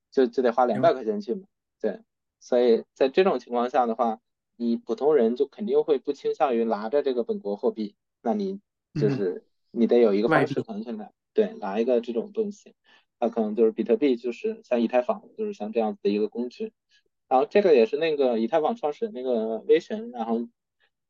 [0.10, 1.42] 就就得花两百块钱去买，
[1.82, 2.00] 对，
[2.40, 4.22] 所以在这种情况下的话，
[4.56, 8.60] 你普通人就肯定会不倾向于拿着这个本国货币，那你
[9.00, 12.74] 就是你得有一个方式可能去买，对，拿一个这种东西，
[13.20, 16.74] 那可能就是比特币，就是像以太坊，就是像这样子的一个工具，
[17.28, 20.48] 然后这个也是那个以太坊创始人那个威神，然后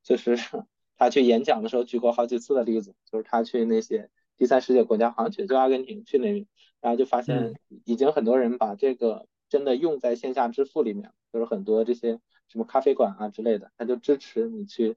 [0.04, 0.38] 就是。
[0.98, 6.48] 他去演讲的时候举过好几次的例子，就是他去那些第三世界国家，好像去就阿根廷去那边，
[6.80, 7.54] 然后就发现
[7.84, 14.96] 已经很多人把这个真的用在线下支付里面，就是很多这些什么咖啡馆啊之类的，他就支持你去，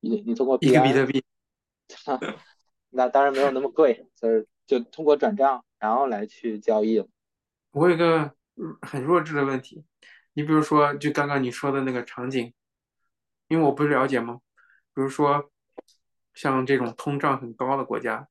[0.00, 1.24] 你你通过比特币，
[2.90, 7.08] 那当然没有那么贵，就是就通过转账然后来去交易了。
[7.72, 8.34] 我有一个
[8.82, 9.84] 很弱智的问题，
[10.32, 12.52] 你比如说就刚刚你说的那个场景，
[13.48, 14.40] 因为我不了解吗？
[14.92, 15.50] 比如说，
[16.34, 18.28] 像这种通胀很高的国家，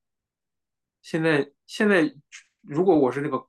[1.00, 2.14] 现在现在
[2.60, 3.46] 如果我是那个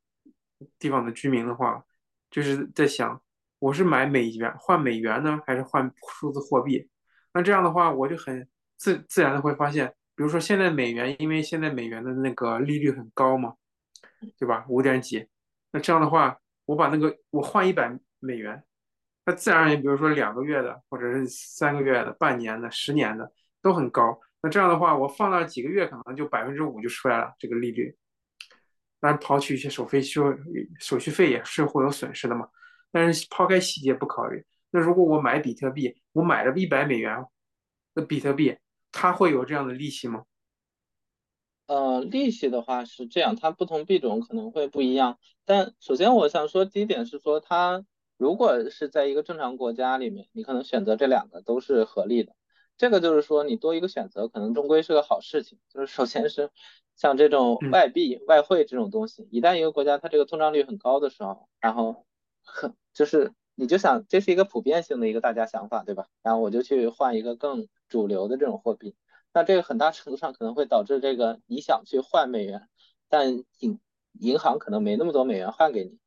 [0.80, 1.86] 地方的居民的话，
[2.30, 3.22] 就是在想，
[3.62, 6.90] 我是买美元换美元呢，还是换数字货币？
[7.32, 13.54] 那这样的话，我就很自自然的会发现，比如说现在美元，因为现在美元的那个利率很高嘛，
[14.40, 14.66] 对吧？
[14.68, 15.28] 五点几，
[15.72, 18.64] 那这样的话，我把那个我换一百美元。
[19.28, 24.20] 那自然而然，比如说两个月的，或者是三个月的、半年的、十年的都很高。
[24.42, 27.96] 那这样的话，我放那几个月，可能就百分之五就出来了这个利率。
[29.00, 30.02] 当然，刨去一些手续费
[30.80, 32.50] 手续费也是会有损失的嘛。
[32.92, 37.26] 但是抛开细节不考虑，那如果我买比特币，我买了一百美元
[37.94, 38.58] 的比特币，
[38.92, 40.24] 它会有这样的利息吗？
[41.68, 45.20] 呃，利息的话是这样，它不同币种可能会不一样。
[45.46, 47.86] 但首先我想说第一点是说它。
[48.18, 52.36] 如果是在一个正常国家里面，你可能选择这两个都是合理的。
[52.78, 55.58] 这个就是说，你多一个选择，可能终归是个好事情。
[55.74, 56.52] 就是首先是
[56.96, 62.06] 像这种外币、外汇这种东西，一旦一个国家它这个通胀率很高的时候，然后
[62.44, 66.08] 很就是你就想这是一个普遍性的一个大家想法，对吧？
[66.22, 68.96] 然后我就去换一个更主流的这种货币，
[69.34, 72.68] 那这个很大程度上可能会导致这个你想去换美元，
[73.10, 73.80] 但银
[74.20, 75.98] 银行可能没那么多美元换给你。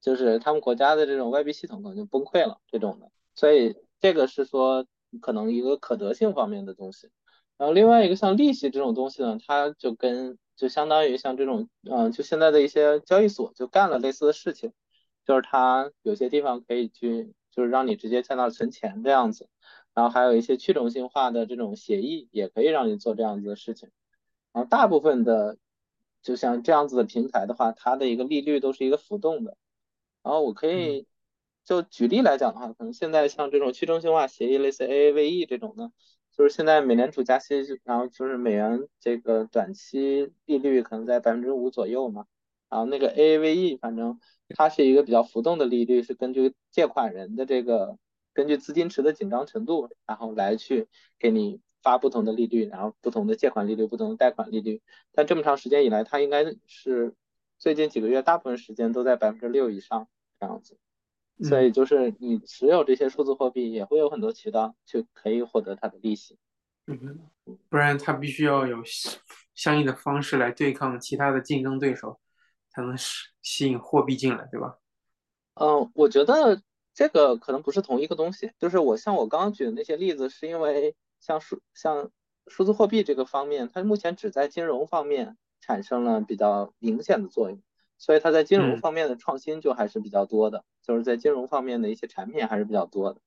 [0.00, 4.84] 就是他们国家的这种外币系统可能就崩溃了，这种的，所以这个是说
[5.20, 7.08] 可能一个可得性方面的东西。
[7.56, 14.72] 然后另外一个像利息这种东西呢，它就跟就相当于像这种，嗯，就现在的一些交易所就干了类似的事情，
[15.24, 19.48] 就是它有些地方可以去，就是让你直接在那存钱这样子，
[19.94, 23.90] 然后还有一些去中心化的这种协议也可以让你做这样子的事情。
[24.52, 25.56] 然后大部分的
[26.22, 29.56] 就像这样子的平台的话，它的一个利率都是一个浮动的。
[30.22, 31.06] 然后我可以
[31.64, 35.90] 就举例来讲的话，可能现在像这种去中心化协议，类似 AAVE 这种的，
[36.36, 37.54] 就是现在美联储加息，
[37.84, 42.26] 然后就是美元这个短期利率可能在百分之五左右嘛。
[42.72, 44.18] 然后那个 AAVE 反正
[44.56, 47.98] 它是一个比较浮动的利率，是根据借款人的这个
[48.32, 54.80] 根据资金池的紧张程度，然后来去给你发不同的利率，然后不同的借款利率、不同的贷款利率。
[55.12, 57.14] 但这么长时间以来，它应该是。
[57.58, 60.08] 最近几个月，大部分时间都在百分之六以上
[60.40, 60.76] 这样子，
[61.44, 66.36] 所以就是你持有这些数字货币，也会有很多渠道去可以获得它的利息。
[66.88, 67.20] 嗯，
[67.68, 68.82] 不然它必须要有
[69.54, 72.18] 相应的方式来对抗其他的竞争对手，
[72.72, 74.78] 才能吸吸引货币进来，对吧？
[75.54, 76.62] 嗯，我觉得
[76.94, 78.52] 这个可能不是同一个东西。
[78.58, 82.10] 就是我像我刚刚举的那些例子，是因为像数像
[82.46, 85.36] 数字货币这个方面，它目前只在金融方面。
[85.64, 87.62] 产生了比较明显的作用，
[87.96, 93.20] 所以它在金融方面的创新就还是比较多的，就是在金融方面的一些产品还是比较多的，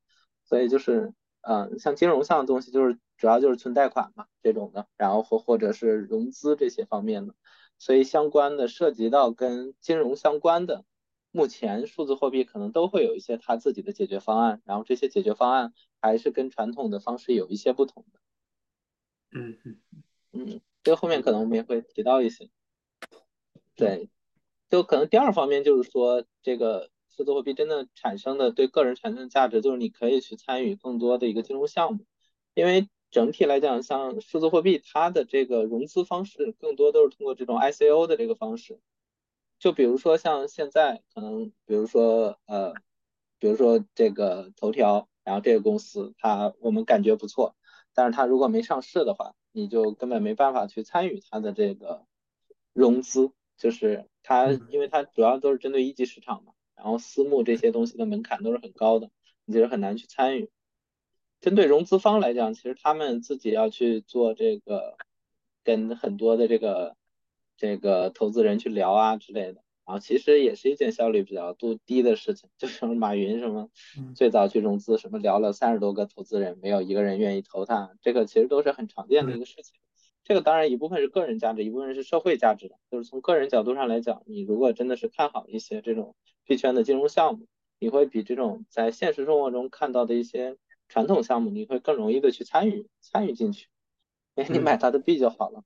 [0.44, 7.34] 所以就是，嗯，像金融项的东西就是主要就是存贷款嘛这种的，然后或或者是融资这些方面的，
[7.78, 10.86] 所以相关的涉及到跟金融相关的，
[11.32, 18.20] 目前数字货币可能都会有一些它自己的解决方案，然后这些解决方案还是跟传统的方式有一些不同的。
[19.32, 19.78] 嗯嗯
[20.32, 20.62] 嗯。
[20.84, 22.48] 这个后面可能我们也会提到一些，
[23.76, 24.08] 对，
[24.70, 32.06] 就可能第二方面就是说，这个数字货币真的产生的对个人产生的价值，就是你可以去参与更多的一个金融项目，
[32.54, 38.82] 因为整体来讲，像数字货币它的这个融资方式更多都是通过这种 ICO 的这个方式，
[39.58, 42.74] 就比如说像现在可能，比如说呃，
[43.40, 47.56] 比如说这个头条，然后这个公司它我们感觉不错，
[47.94, 49.34] 但是它如果没上市的话。
[49.58, 52.06] 你就根本没办法去参与它的这个
[52.74, 59.10] 融资，就是它，因为它主要都是针对一级市场嘛，然后私募这些东西的门槛都是很高的，
[59.46, 60.50] 你就是很难去参与。
[61.46, 64.98] 针对融资方来讲，其实他们自己要去做这个，
[65.64, 66.96] 跟很多的这个
[67.56, 73.70] 这个投资人去聊啊之类的，然后其实也是一件效率比较度低的事情，就像马云什么
[74.16, 79.76] 最早去融资，什么聊了三十多个投资人，没有一个人愿意投他，这个其实都是很常见的一个事情。
[80.24, 82.76] 这个当然一部分是个人价值，一部分是社会价值的。
[82.90, 87.46] 就是从个人角度上来讲，你如果真的是看好一些这种币圈的金融项目，
[87.78, 93.68] 你会比这种在现实生活中看到的一些传统项目，你会更容易的去参与参与进去。
[94.36, 95.64] 哎，你买它的币就好了。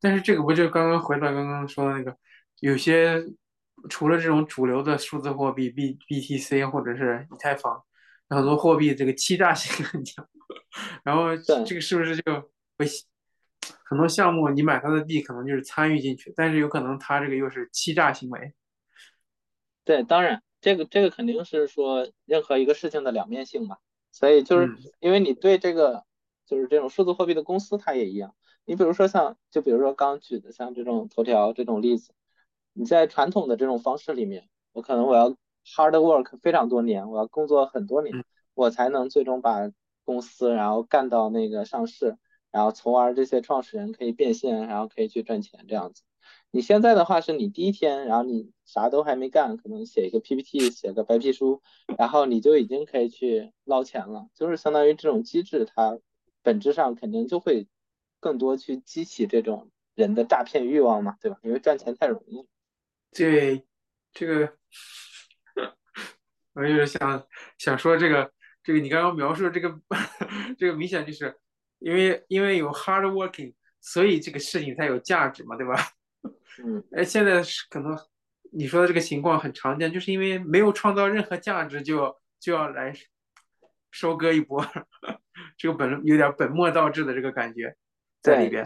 [0.00, 2.16] 但是这个不就刚刚回到刚刚说的那个？
[2.60, 3.24] 有些
[3.88, 7.82] 除了这种主流的数字货币 B BTC 或者是以太坊，
[8.28, 10.26] 很多货币这个欺诈性很强，
[11.02, 12.22] 然后这个是不是就
[12.76, 12.86] 会
[13.84, 18.52] 很多项目你买它的币可能就是参与进去，但是有可能它这个又是欺诈行为。
[19.84, 23.78] 对，当然这个这个肯定是说任何一个事情的两面性嘛，
[24.12, 26.04] 所以就是因为你对这个
[26.46, 32.12] 就是这种数字货币的公司它也一样，你比如说像就比如说刚举的像这种头条这种例子。
[32.72, 35.30] 你在传统的这种方式里面，我可能我要
[35.66, 39.72] hard work 非常多年，我要工作很多年，我才能最终把
[40.04, 42.16] 公司然后干到那个上市，
[42.52, 46.04] 然后从而这些创始人可以变现，然后可以去赚钱这样子。
[46.52, 51.62] 你现在的话是你第一天，然后你啥都还没干，可能写一个 PPT，写个白皮书，
[51.96, 56.00] 然后你就已经可以去捞钱了，就是相当于这种机制，它
[56.42, 57.68] 本质上肯定就会
[58.18, 61.38] 更多去激起这种人的诈骗欲望嘛，对吧？
[61.42, 62.44] 因为赚钱太容易。
[63.12, 63.64] 对，
[64.12, 64.52] 这个，
[66.54, 67.26] 我就是想
[67.58, 68.32] 想说这个，
[68.64, 69.80] 这个你刚刚描述的这个，
[70.58, 71.38] 这个明显就是
[71.78, 75.76] 因为因为有 hard working，所以这个事情才有价值嘛，对吧？
[76.64, 77.96] 嗯，哎，现在是可能
[78.52, 82.92] 你说的这个情况很常见，就是因为没有创造任何价值，就就要来
[83.90, 84.64] 收割一波，
[85.56, 87.76] 这个本有点本末倒置的这个感觉
[88.22, 88.64] 在里边。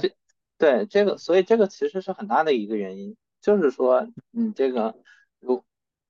[0.56, 3.16] 对，这个，所以这个其实是很大的一个原因。
[3.40, 4.94] 就是说，你这个
[5.40, 5.64] 如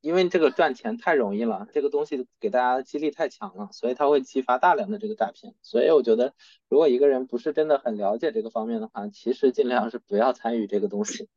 [0.04, 5.54] 因为这个赚钱太容易了，这个东西给大家的激励太强了，所以它会激发大量的这个诈骗。
[5.62, 6.34] 所以我觉得，
[6.68, 11.30] 如果一个人不是真的很了解这个方面的话，其实尽量是不要参与这个东西。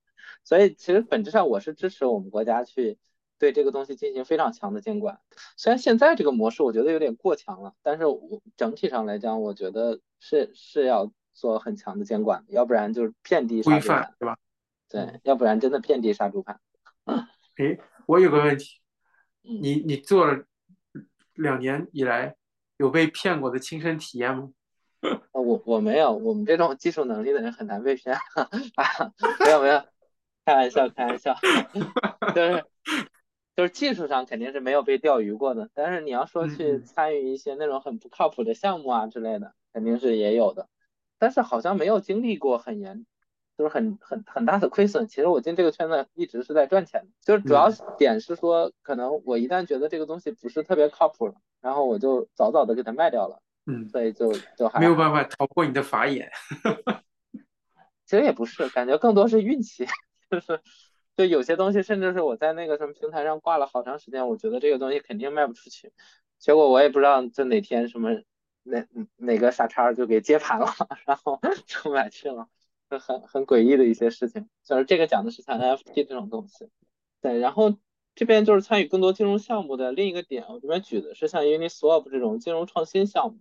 [0.44, 2.98] 所以其实本质上我是支持我们国家去
[3.40, 5.22] 对这个东西进行非常强的监管。
[5.56, 14.38] 虽然现在这个模式我觉得有点过强了，但是我整体上来讲，我觉得是是要做很强的监管，要不然就是遍地杀猪盘，对吧？
[14.90, 16.60] 对，要不然真的遍地杀猪盘。
[17.58, 18.80] 诶，我有个问题，
[19.44, 20.44] 嗯，你你做了
[21.36, 22.36] 两年以来，
[22.78, 24.50] 有被骗过的亲身体验吗？
[25.34, 28.16] 呃 我我没有，我们这种技术能力的人很难被骗。
[28.16, 28.50] 啊，
[29.46, 29.84] 没有没有，
[30.46, 31.36] 开玩笑开玩笑，
[32.34, 32.66] 就是
[33.56, 40.70] 就是技术上肯定是没有被钓鱼过的，但是你要说去参与一些那种很不靠谱的项目啊之类的，肯定是也有的，
[41.20, 43.06] 但是好像没有经历过很严，
[43.58, 45.08] 就是很很很大的亏损。
[45.08, 54.80] 其实我进这个圈子一直是在赚钱的，就是主要嗯点是说，可能我一旦觉得这个东西不是特别靠谱了，然后我就早早的给它卖掉了，嗯，所以就就还。
[54.80, 56.32] 没有办法逃过你的法眼。
[58.06, 59.86] 其实也不是，感觉更多是运气，
[60.32, 60.62] 就是
[61.18, 65.92] 就有些东西，甚至是我在那个什么平台上挂了好长时间，我觉得这个东西肯定卖不出去，
[66.40, 68.12] 结果我也不知道这哪天什么
[68.64, 68.86] 哪
[69.18, 70.68] 哪个傻叉就给接盘了，
[71.06, 72.48] 然后就买去了，
[72.90, 74.50] 就很很诡异的一些事情。
[74.64, 76.70] 就是这个讲的是像 NFT 这种东西，
[77.22, 77.76] 对，然后
[78.16, 83.40] 这边就是参与更多金融项目的另一个点，我这边举的是像 Uniswap 这种金融创新项目，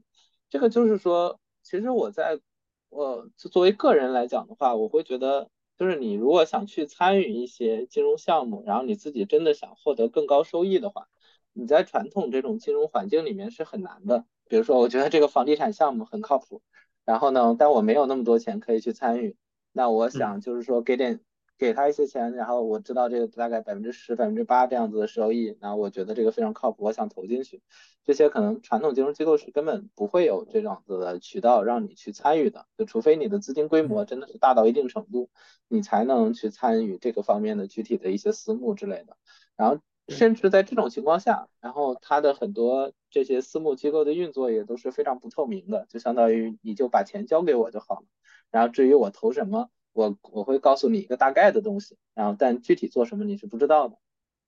[0.49, 2.40] 这个就是说，其实我在
[2.88, 11.09] 我就作为个人来讲的话，我会觉得，就是你如果想去参与一些金融项目，然后你自己真的想获得更高收益的话，
[11.53, 14.24] 你在传统这种金融环境里面是很难的。
[14.49, 16.62] 比如说，我觉得这个房地产项目很靠谱，
[17.07, 19.37] 然后呢，但我没有那么多钱可以去参与，
[19.73, 21.21] 那我嗯想就是说给点
[21.57, 27.63] 给他一些钱，然后我知道这个大概百分之十、百分之八这样子的收益，那我觉得这个非常靠谱，我想投进去。
[28.05, 35.31] 这些可能传统金融机构是根本不会有这种子的渠道让你去参与的，就除非你的资金规模嗯真的是大到一定程度，
[35.69, 39.17] 你才能去参与这个方面的具体的一些私募之类的。
[39.57, 48.07] 然后对，甚至在这种情况下，然后它的很多这些私募机构的运作也都是非常不透明的，就相当于你就把钱交给我就好了，
[48.51, 53.97] 然后至于我投什么，我我会告诉你一个大概的东西，然后但具体做什么你是不知道的。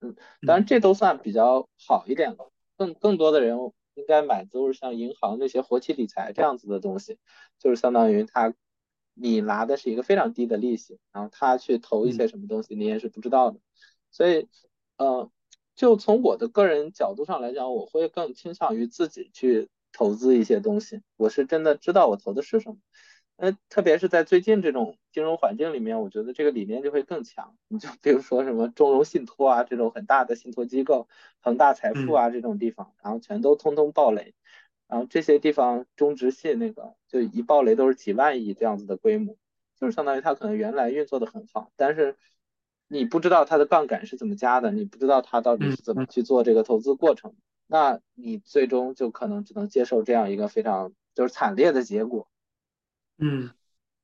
[0.01, 0.15] 嗯，
[0.47, 2.51] 当然嗯这都算比较好一点了。
[2.77, 3.57] 更更多的人
[3.95, 7.17] 应该买都是像银行那些活期理财这样子的东西，
[7.57, 8.53] 就是相当于他
[9.13, 13.59] 你拿的是一个非常低的利息，然后他去投一嗯些什么东西你也是不知道的。
[14.11, 14.47] 所以，
[14.97, 15.29] 呃，
[15.79, 22.75] 就从我的个人角度上来讲，我会更倾向于自己去投资一些东西，我是真的知道我投的是什么。
[23.37, 27.55] 呃，特别是在最近这种金融环境里面，我觉得这个理念就会更强。
[27.69, 31.07] 你就比如说什么中融信托啊这种很大的信托机构，
[31.39, 34.33] 恒大财富嗯啊这种地方，然后全都通通暴雷，
[34.89, 39.37] 然后这些地方中植信那个就一暴雷都是几万亿这样子的规模，
[39.79, 42.17] 就是相当于它可能原来运作的很好，但是
[42.89, 47.33] 你不知道它的杠杆是怎么加的，你不知道它到底是怎么嗯嗯去做这个投资过程，
[47.67, 52.27] 那你最终就可能只能接受这样一个非常就是惨烈的结果。
[53.17, 53.51] 嗯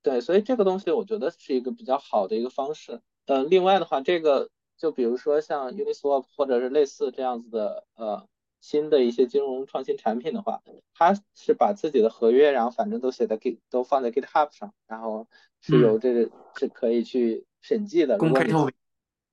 [0.03, 3.01] 对，所以这个东西我觉得是一个比较好的一个方式。
[3.25, 8.27] 呃，另外的话，这个就比如说像 Uniswap 或者是类似这样子的呃
[8.61, 10.61] 新的一些金融创新产品的话，
[10.93, 15.27] 它是把自己的合约，然后反正都写在 Git 都放在 GitHub 上，然后
[15.59, 18.17] 是由嗯，这个是可以去审计的。
[18.19, 18.73] 公开透明。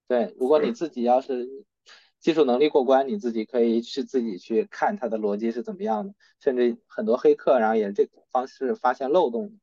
[0.08, 1.46] 对，如果你自己要是
[2.18, 9.58] 技术能力过关，你自己可以去自己去看它的逻辑是怎么样的，甚至很多黑客然后也这个方式发现漏洞。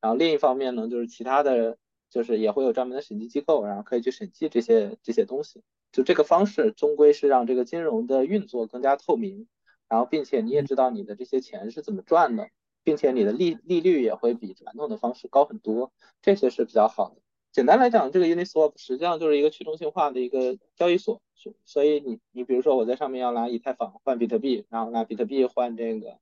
[0.00, 1.78] 然后另一方面呢，就是其他的，
[2.10, 5.62] 就是也会有专门的审计机构，然后可以去审计这些这些东西。
[5.92, 9.48] 就这个方式，终归是让这个金融的运作更加透明，
[9.88, 12.50] 然后并且你也嗯知道你的这些钱是怎么赚的，
[12.84, 17.16] 并且你的利利率也会比传统的方式高很多，这些是比较好的。
[17.52, 21.22] 简单来讲，这个 Uniswap 实际上就是一个去中心化的一个交易所，
[21.64, 26.18] 所以你你比如说我在上面要拿以太坊换比特币，然后拿比特币换这个。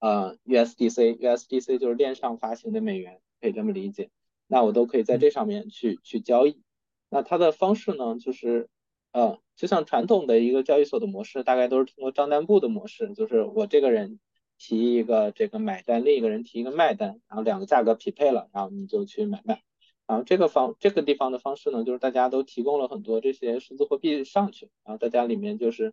[0.00, 4.10] 呃 USDC，USDC 就是链上发行的美元，可以这么理解。
[4.46, 6.62] 那我都可以在这上面去去交易。
[7.08, 8.68] 那它的方式呢，就是
[9.10, 14.20] 呃，就像传统的一个交易所的模式，大概都是通过账单簿的模式，就是我这个人
[14.56, 19.64] 提一个这个买单，另一个人提一个卖单，然后两个价格匹配了，然后你就去买卖。
[20.08, 25.92] 然后这个方这个地方的方式呢，就是大家都提供了很多这些数字货币上去，然后大家里面就是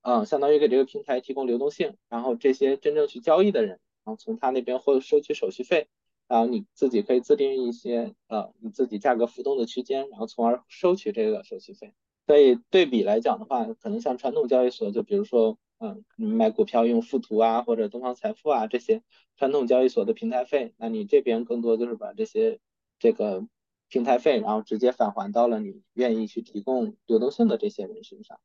[0.00, 5.88] 嗯，相当于给这个平台提供流动性，然后这些真正去交易的人，然后从他那边会收取手续费，
[6.28, 11.92] 然后你自己可以自定义一些呃你自己价格浮动的区间，然后从而收取这个手续费。
[12.28, 19.02] 所以对比来讲的话，可能像传统交易所，就比如说嗯，买股票用富途啊或者东方财富啊这些
[19.36, 22.60] 传统交易所的平台费，那你这边更多就是把这些
[22.98, 23.46] 这个
[23.88, 28.40] 平台费，然后直接返还到了你愿意去提供流动性的这些人身上。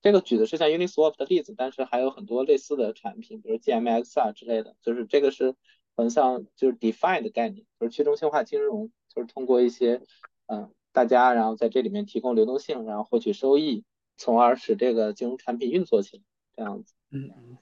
[0.00, 5.56] 这个举的是像 Uniswap 的例子，但是还有很多类似的产品，比如 GMX 啊之类的，就是这个是
[5.96, 10.02] 很像就是 DeFi 的概念，就是去中心化金融，就是通过一些
[10.46, 13.84] 嗯大家然后在这里面提供流动性，然后获取收益，
[14.16, 16.22] 从而使这个金融产品运作起来，
[16.56, 16.94] 这样子。
[17.10, 17.58] 嗯嗯，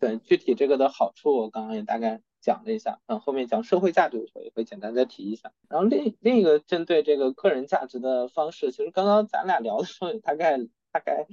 [0.00, 5.52] 对，具体这个的好处我刚刚也大概讲了一下，嗯后面讲社会价值的时候也会简单再提一下。
[5.68, 10.58] 然后另另一个针对这个个人价值的方式，其实刚刚咱俩聊的时候大概
[10.92, 11.26] 大概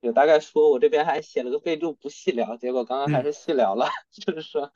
[0.00, 4.70] 有大概说，我这边还写了个备注不细聊，结果刚刚还是细聊了， 就是说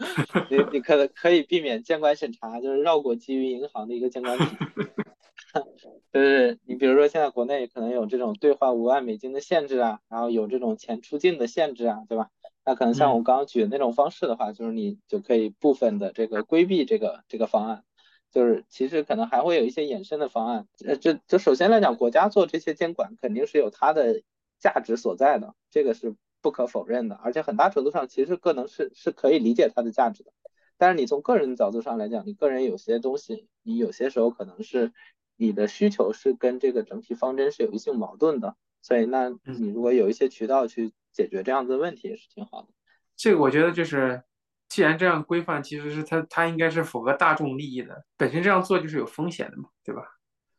[0.50, 4.56] 你你可能可以避免监管审查，就是绕过基于银行的一个监管体系。
[6.12, 12.30] 就是你比如说现在国内可能有这种兑换五万美金的限制啊，然后有这种钱出境的限制啊，对吧？
[12.66, 17.84] 那可能像我刚刚举的那种方式的话，就是你就可以部分的这个规避这个这个方案，
[18.30, 20.66] 就是其实可能还会有一些衍生的方案。
[20.84, 24.22] 呃，这就首先来讲，国家做这些监管肯定是有它的
[24.58, 30.32] 价值所在的，这个是不可否认的，而且很大程度上其实个能是是可以理解它的价值的。
[30.76, 34.92] 但是你从个人角度上来讲，你个人有些东西，你有些时候可能是。
[35.38, 42.68] 你的需求是跟这个整体方针是有一定矛盾的，所以那你如果有一些渠道去解决这样子的问题也是挺好的。
[43.16, 44.22] 这个我觉得就是，
[44.68, 48.04] 既然这样规范，其实是它它应该是符合大众利益的。
[48.16, 50.02] 本身这样做就是有风险的嘛，对吧？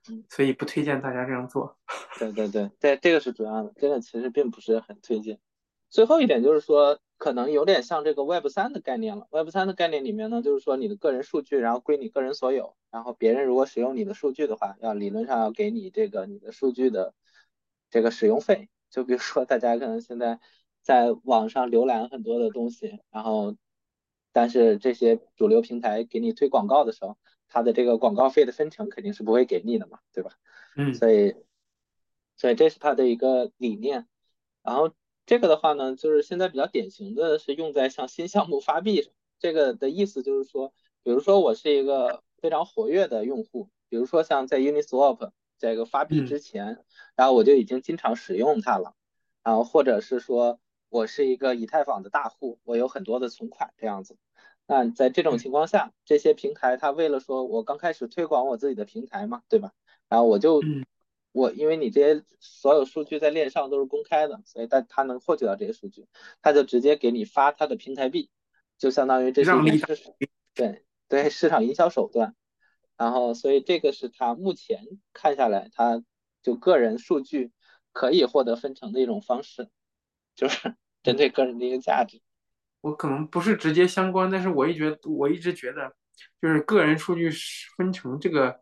[0.09, 1.77] 嗯，所以不推荐大家这样做。
[2.17, 5.39] 对对对对，这个是主要的，这个其实并不是很推荐。
[5.89, 6.99] 最后一点就是说。
[7.19, 9.27] 可能有点像这个 Web 三的概念了。
[9.31, 17.15] Web 三的概念里面呢，就是说你的个人数据，然后归你个人所有，然后别人如果使用你的数据的话，要理论上要给你这个你的数据的
[17.89, 18.69] 这个使用费。
[18.89, 20.39] 就比如说大家可能现在
[20.81, 23.55] 在网上浏览很多的东西，然后
[24.31, 27.17] 但是这些主流平台给你推广告的时候，
[27.47, 30.31] 它的这个广告费的分成肯定是不会给你的嘛，对吧？
[30.75, 30.93] 嗯。
[30.93, 31.35] 所以，
[32.35, 34.07] 所以这是它的一个理念，
[34.63, 34.93] 然后。
[35.29, 39.11] 这个的话呢，就是现在比较典型的是用在像新项目发币上。
[39.39, 40.73] 这个的意思就是说，
[41.03, 46.83] 比如说我是一个非常活跃的用户，比如说像在 Uniswap 这个发币之前，
[47.15, 48.93] 然后我就已经经常使用它了。
[49.43, 54.17] 然后或者是说我是一个以太坊的大户，我有很多的存款这样子。
[54.65, 59.71] 那在这种情况下，这些平台它为了说我刚开始推广我自己的平台嘛，对吧？
[60.09, 60.61] 然后我就。
[61.33, 66.07] 我因为你这些所有数据在链上都是公开的，所以它它能获取到这些数据，
[66.41, 68.31] 它就直接给你发它的平台币，
[68.79, 69.51] 就相当于这是
[70.55, 72.33] 对对市场营销手段。
[72.97, 76.03] 然后所以这个是他目前看下来，他
[76.41, 77.51] 就个人数据
[77.93, 79.69] 可以获得分成的一种方式，
[80.35, 82.21] 就是针对个人的一个价值。
[82.81, 85.93] 我可能不是直接相关，但是我一觉我一直觉得，
[86.41, 87.29] 就是个人数据
[87.77, 88.61] 分成这个。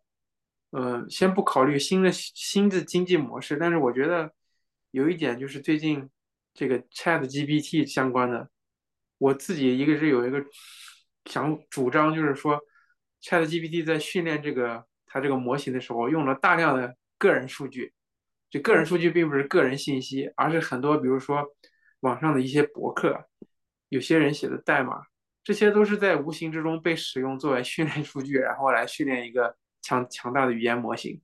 [0.71, 4.33] 呃，先不考虑新的新的经济模式，但是我觉得
[4.91, 6.09] 有一点就是最近
[6.53, 8.49] 这个 Chat GPT 相关的，
[9.17, 10.43] 我自己一个是有一个
[11.25, 12.59] 想主张，就是说
[13.21, 17.93] Chat GPT 在训练这个它这个模型的时候，用了大量的个人数据，
[18.49, 21.43] 这个人数据并不是个人信息，而是很多比如说
[22.01, 23.25] 网上的一些博客，
[23.89, 25.01] 有些人写的代码，
[25.43, 29.55] 这些都是在无形之中被使用作为训练数据，然后来训练一个。
[29.87, 31.21] 强强大的语言模型，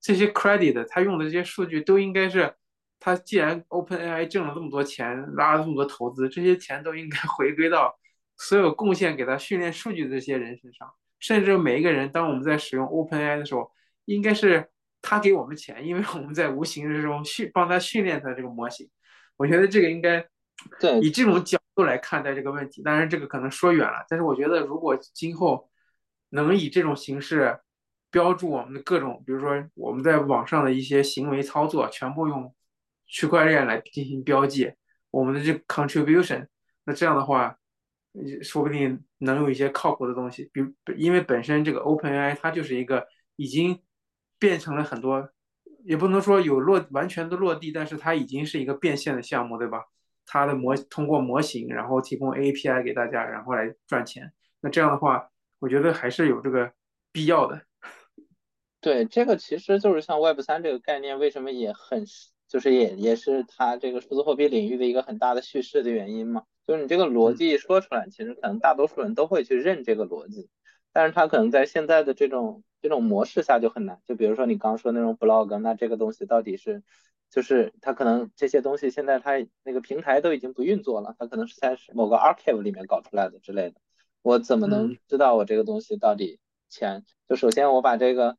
[0.00, 2.54] 这些 credit 他用的这些数据都应该是，
[3.00, 7.98] 他既然 OpenAI 挣了这么多钱，拉了这么多投资，这些钱都应该回归到
[8.36, 10.94] 所有贡献给他训练数据的这些人身上。
[11.24, 13.70] 甚至每一个人，当我们在使用 OpenAI 的时候，
[14.04, 14.68] 应该是
[15.00, 18.88] 他给我们钱，因为我们在无形之中训帮他训练他这个模型。
[19.36, 20.22] 我觉得这个应该
[20.78, 22.82] 对以这种角度来看待这个问题。
[22.82, 25.70] 当然，这个可能说远了，但是我觉得如果今后
[26.28, 27.58] 能以这种形式。
[28.14, 32.54] 标注我们的各种，比如说我们在网上的一些行为操作，全部用
[33.08, 34.72] 区块链来进行标记。
[35.10, 36.46] 我们的这 contribution，
[36.84, 37.58] 那这样的话，
[38.42, 40.50] 说不定能有一些靠谱的东西。
[40.52, 40.60] 比，
[40.96, 43.06] 因为本身这个 OpenAI 它就是一个
[43.36, 43.82] 已经
[44.38, 45.30] 变成了很多，
[45.84, 49.84] 也不能说有落完全的落地，但是它已经是一个变现的项目，对吧？
[50.26, 54.32] 它的模通过模型，然后提供 API 给大家，然后来赚钱。
[54.60, 56.72] 那这样的话，我觉得还是有这个
[57.12, 57.60] 必要的。
[58.80, 62.04] 对，这个其实就是像 Web 三这个概念，为什么也很，
[62.48, 66.44] 就是也也是它这个数字货币领域的一个很大的叙事的原因嘛。
[66.66, 70.48] 就是你这个逻辑说出来，其实可能大多数人都会去认这个逻辑，
[70.92, 74.00] 但是它可能在现在的这种这种模式下就很难。
[74.06, 76.82] 就比如说你刚说那种 blog，那这个东西到底是，
[77.30, 79.32] 就是它可能这些东西现在它
[79.62, 83.76] 那个平台都已经不运作了，它可能是在某个 archive 里面搞出来的之类的。
[84.22, 86.38] 我怎么能知道我这个东西到底
[86.70, 87.04] 钱？
[87.28, 88.38] 就首先我把这个。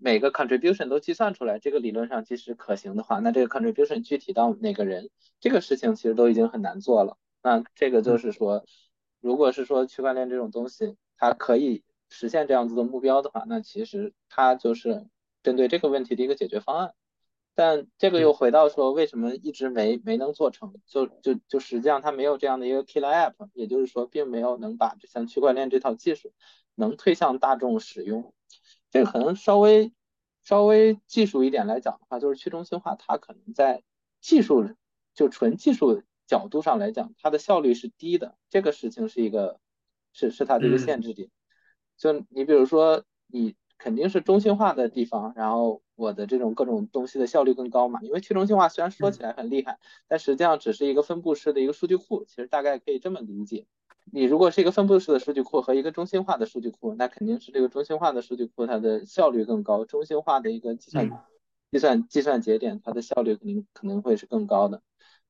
[0.00, 7.18] 每个 contribution 都计算出来，这个理论上其实可行的话，那这个 contribution 具体到哪个人，这个事情其实都已经很难做了。
[7.42, 8.64] 那这个就是说，
[9.20, 15.06] 如果是说区块链这种东西，它可以实现这样子的目标的话，那其实它就是
[15.42, 16.94] 针对这个问题的一个解决方案。
[17.56, 20.74] 但这个又回到说，为什么一直没没能做成？
[20.86, 26.32] 就就就实际上它没有这样的一个 killer app，也就是说，并没有能把像区块链这套技术
[26.76, 28.32] 能推向大众使用。
[28.90, 29.92] 这个可能稍微
[30.42, 33.82] 稍微技术一点来讲的话，就是去中心化，它可能在
[34.20, 34.74] 技术
[35.14, 38.36] 就纯技术角度上来讲，它的效率是低的。
[38.48, 39.60] 这个事情是一个
[40.12, 41.30] 是是它的一个限制点。
[41.96, 48.00] 就你比如说，你肯定是中心化的地方，然后我的这种各种东西的效率更高嘛。
[48.02, 53.66] 因为去中心化虽然说起来很厉害，但实际上只是一个分布式的一个数据库，其实大概可以这么理解。
[54.12, 61.08] 你如果是一个分布式的数据库和一个中心化的数据库，那肯定是这个中心化的数据库它的效率更高，中心化的一个计算
[61.70, 64.82] 计算计算节点它的效率肯定可能会是更高的。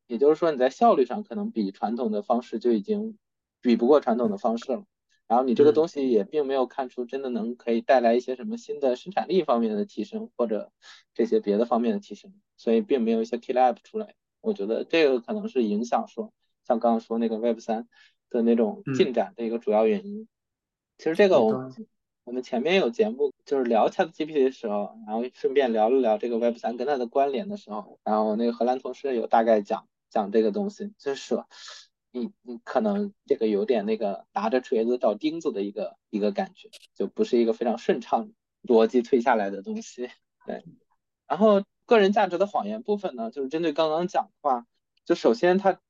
[0.07, 3.18] 也就是说你在效率上可能比传统的方式就已经
[3.61, 4.85] 比不过传统的方式了。
[5.26, 10.72] 然后你这个东西也并没有看出真的能可以带来一些什么新的生产力方面的提升或者
[11.12, 14.14] 这些别的方面的提升，所以并没有一些 key app 出来。
[14.41, 16.33] 我觉得这个可能是影响说
[16.66, 17.89] 像刚刚说那个 Web 三。
[18.31, 20.29] 的那种进展的一个主要原因，
[20.99, 21.72] 其实这个我
[22.24, 31.49] 我们前面有节目就是聊 ChatGPT 的时候，然后顺便聊了聊这个 Web 三跟它的关联的时候，然后那个荷兰同事有大概讲讲这个东西，就是说
[32.12, 38.31] 你你可能这个有点那个拿着锤子找钉子的一个一个感觉，就不是一个非常顺畅
[38.62, 40.11] 逻辑推下来的东西。
[40.45, 40.64] 对，
[41.26, 44.66] 然后个人价值的谎言部分呢，就是针对刚刚讲的话，
[45.05, 45.81] 就首先它。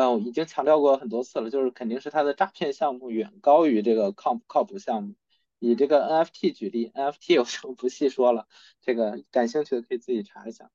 [0.00, 5.16] 嗯，已经强调过很多次了，就是肯定是它的诈骗项目远高于这个靠靠谱项目。
[5.58, 8.46] 以这个 NFT 举例，NFT 我就不细说了，
[8.80, 10.70] 这个感兴趣的可以自己查一下。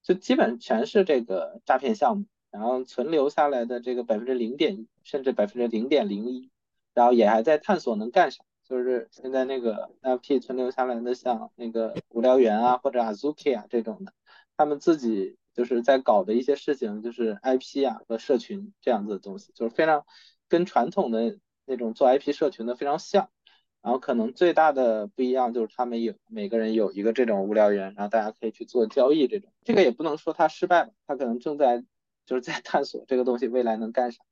[0.00, 6.48] 就基本全是这个诈骗项目，然后存留下来的这个百分之零点一，甚至百分之零点零一，
[6.94, 8.44] 然后也还在探索能干啥。
[8.62, 14.12] 就是现在那个 NFT 存留下来的，像那个无聊猿啊，或者 Azuki 啊这种的，
[14.56, 15.36] 他们自己。
[15.58, 20.06] 就是在搞的一些事情，就是 IP 啊和社群这样子的东西，就是非常
[20.48, 23.28] 跟传统的那种做 IP 社群的非常像。
[23.82, 29.52] 然后可能最大的不一样就是他们有每个人有一个这种无聊猿，然后大家可以去做交易这种。
[29.64, 31.84] 这个也不能说它失败吧，它可能正在
[32.24, 34.22] 就是在 探索这个东西未来能干啥。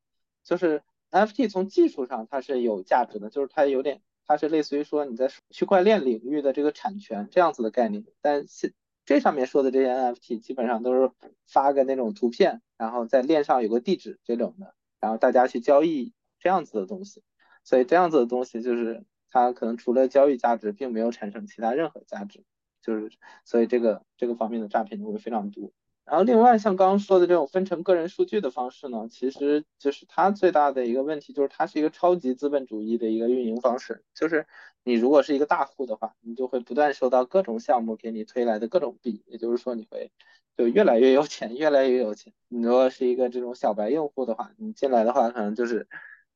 [0.44, 8.72] 就是 NFT 从技术上它是有价值的，就是它有点它是类似于说你在区块链领域的这个产权这样子的概念，但现
[9.06, 11.10] 这上面说的这些 NFT 基本上都是
[11.46, 17.22] 发个那种图片，然后在链上有个地址这种的，然后大家去交易这样子的东西。
[17.64, 22.44] 所以这样子的东西就是它可能除了交易价值，并没有产生其他任何价值，
[22.82, 23.10] 就是
[23.44, 25.72] 所以这个这个方面的诈骗就会非常多。
[26.06, 34.46] 然后另外像刚刚说的这种分成个人数据的方式呢，其实就是它最大的一个问题就是它是一个超级资本主义的一个运营方式，就是
[34.84, 40.12] 你如果是一个大户的话，你就会不断收到各种项目给你推来的各种币，也就是说你会
[40.56, 42.32] 就越来越有钱，越来越有钱。
[42.46, 45.88] 你如果是一个这种小白用户的话，你进来的话可能就是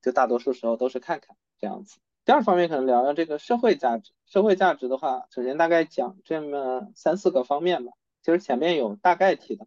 [0.02, 1.98] 就大多数时候都是看看这样子。
[2.24, 7.92] 第二方面可能聊聊这个社会价值，社会价值的话，首先大概讲这么三四个方面吧。
[8.22, 9.66] 其实前面有大概提的，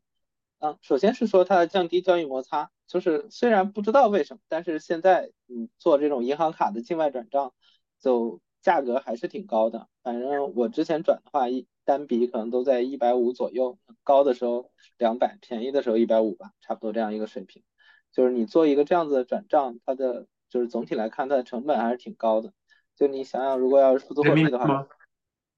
[0.59, 7.53] 嗯，首先是说它的降低交易摩擦，就是虽然不知道为什么，但是现在你做这种银行卡的境外转账，
[7.99, 9.87] 就价格还是挺高的。
[10.03, 17.63] 反正我之前转的话，一单笔可能都在一百五左右，高的时候两百，便宜的时候一百五吧，差不多这样一个水平。
[18.11, 22.53] 就是你做一个这样子的转账，它的就是总体来看它的成本还是挺高的。
[22.95, 24.87] 就你想想，如果要是数字货币的话，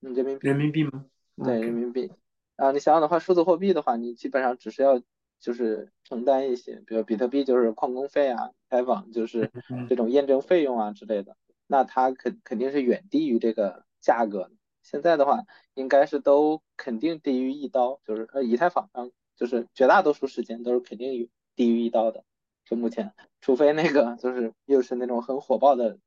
[0.02, 1.06] 嗯，人民币，人民币吗？
[1.44, 2.10] 对，人民币。
[2.56, 5.02] 啊，你想想的话，数字货币的话，你基本上只是要
[5.40, 9.52] 就是承担一些，比如比特币就是矿工费啊，开网就是
[9.90, 11.36] 这种验证费用啊之类的，
[11.68, 14.50] 那它肯肯定是远低于这个价格。
[14.82, 15.44] 现在的话，
[15.74, 22.24] 应该是都肯定低于一刀，就是呃以太坊上就是绝大多数时间都是肯定低于一刀的。
[22.64, 26.00] 就目前，除非那个就是又是那种很火爆的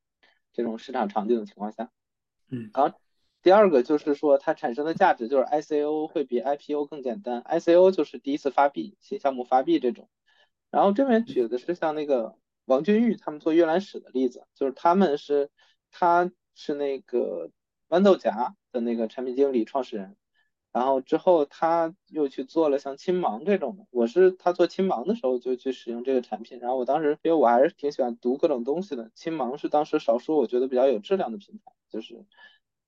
[0.53, 1.91] 这种市场场景的情况下，
[2.51, 2.99] 嗯，然后。
[3.41, 7.41] 第二个就是说，它产生的价值就是 ICO 会比 IPO 更简单。
[7.43, 10.09] ICO 就是第一次发币、新项目发币这种。
[10.71, 12.35] 然后这边举的是像那个
[12.65, 15.51] 王君玉他们做阅览室的例子，就是他们是
[15.93, 17.51] 他是那个
[17.89, 20.17] 豌豆荚的那个产品经理、创始人。
[20.73, 23.87] 然后之后他又去做了像青芒这种的。
[23.91, 26.59] 我是他做青芒的时候就去使用这个产品。
[26.59, 32.27] 然后我当时因为我还是挺喜欢读各种东西的，青芒是当时少数我觉得比较有质量的平台，就是。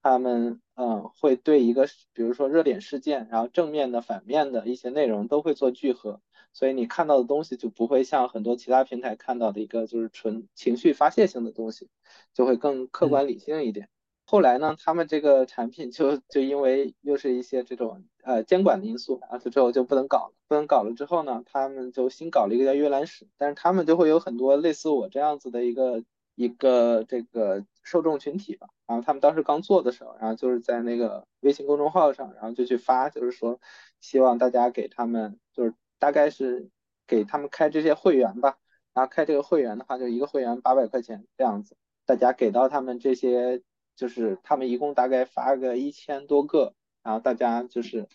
[0.03, 6.21] 他们嗯会对一个比如说热点事件，然后正面的、反面的一些内容都会做聚合，
[6.53, 11.89] 所以你看到的东西就不会像很多其他平台看到的一个就是纯情绪发泄性的东西，
[12.35, 13.89] 就会更客观理性一点。
[14.25, 20.35] 后来呢，他们这个产品就就因为又是一些这种呃监管的因素，然后之后就不能搞了。
[20.47, 26.05] 不能搞了之后呢，他们就新搞了一个叫阅览室，但是他们就会有很多类似我这样子的一个
[26.41, 28.69] 一个这个受众群体吧。
[28.87, 33.61] 然后他们当时刚做的时候，然后就是在那个微信公众号上，然后就去发，就是说
[34.01, 36.71] 希望大家给他们，就是大概是
[37.07, 38.57] 给他们开这些会员吧。
[38.95, 41.77] 然后开这个会员的话，就一个会员八百块钱这样子，
[42.07, 43.63] 大家给到他们这些，
[43.95, 48.09] 就是他们一共大概发个一千多个，然后大家就是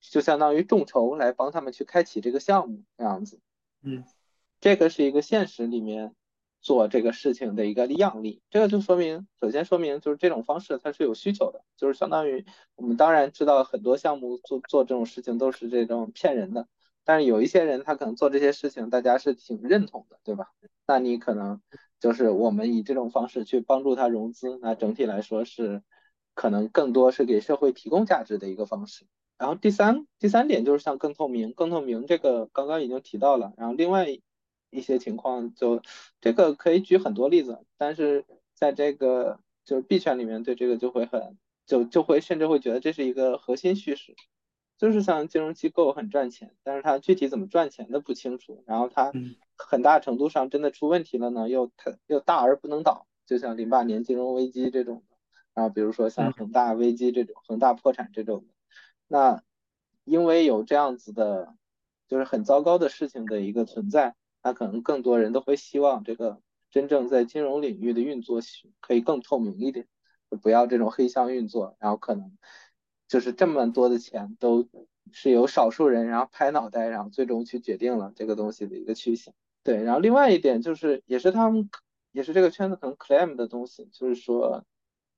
[0.00, 3.40] 就相当于众筹来帮他们去开启这个项目这样子。
[3.82, 4.04] 嗯，
[4.60, 6.14] 这个是一个现实里面
[6.62, 12.46] 做这个事情的一个样例，这个就说明，首先说明就是这种方式它是有需求的，就是相当于
[12.76, 16.68] 我们当然知道很多项目做做这种事情都是这种骗人的。
[17.04, 20.46] 但是有一些人他可能做这些事情，大家是挺认同的，对吧？
[20.86, 21.60] 那你可能
[21.98, 25.82] 就是我们以这种方式去帮助他融资，那整体来说是
[26.34, 29.04] 可能更多是给社会提供价值的一个方式。
[29.36, 33.52] 然后第三第三点就是像更透明，更透明这个刚刚已经提到了。
[33.56, 34.06] 然后另外
[34.72, 35.80] 一些情况就
[36.20, 44.16] 这个可以举很多例子，但是在这个就是币圈里面对这个就会很就就会甚至会觉得这是一个核心叙事。
[44.78, 49.12] 就是像金融机构很赚钱，但是它具体怎么赚钱的不清楚，然后它
[49.56, 55.16] 很大程度上真的出问题了呢，又它又大而不能倒，就像零八年金融危机这种的，
[55.54, 58.54] 然后比如说像恒大危机这种，恒大破产这种的，
[59.06, 59.44] 那
[60.02, 61.54] 因为有这样子的，
[62.08, 66.40] 就是很糟糕的事情的一个存在，那可能更多人都会希望这个
[66.70, 68.40] 真正在金融领域的运作
[68.80, 69.86] 可以更透明一点，
[70.42, 72.36] 不要这种黑箱运作，然后可能。
[73.08, 74.66] 就是这么多的钱都
[75.10, 79.34] 是由少数人，然后拍脑袋，然后最终去决定了这个东西的一个趋向。
[79.62, 81.68] 对，然后另外一点就是，也是他们，
[82.12, 84.64] 也是这个圈子可能 claim 的东西，就是说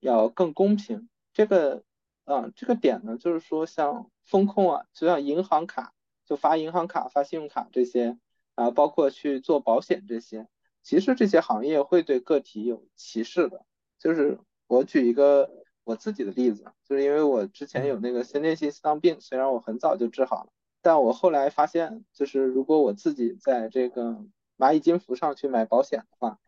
[0.01, 1.07] 要更公平。
[1.31, 1.83] 这个，
[2.25, 5.93] 嗯，这个点呢，就是说像风控啊，就像银行卡，
[6.25, 8.17] 就发银行卡、发信用卡这些，
[8.55, 10.47] 啊，包括去做保险这些，
[10.81, 13.65] 其实这些行业会对个体有歧视的。
[13.99, 15.63] 就是我举一个。
[15.85, 20.49] 我自己的例子，就是因为我之前有那个先天性心脏病，虽然我很早就治好了，
[20.81, 24.25] 但我后来发现，就是如果我自己在这个
[24.57, 26.39] 蚂蚁金服上去买保险的话，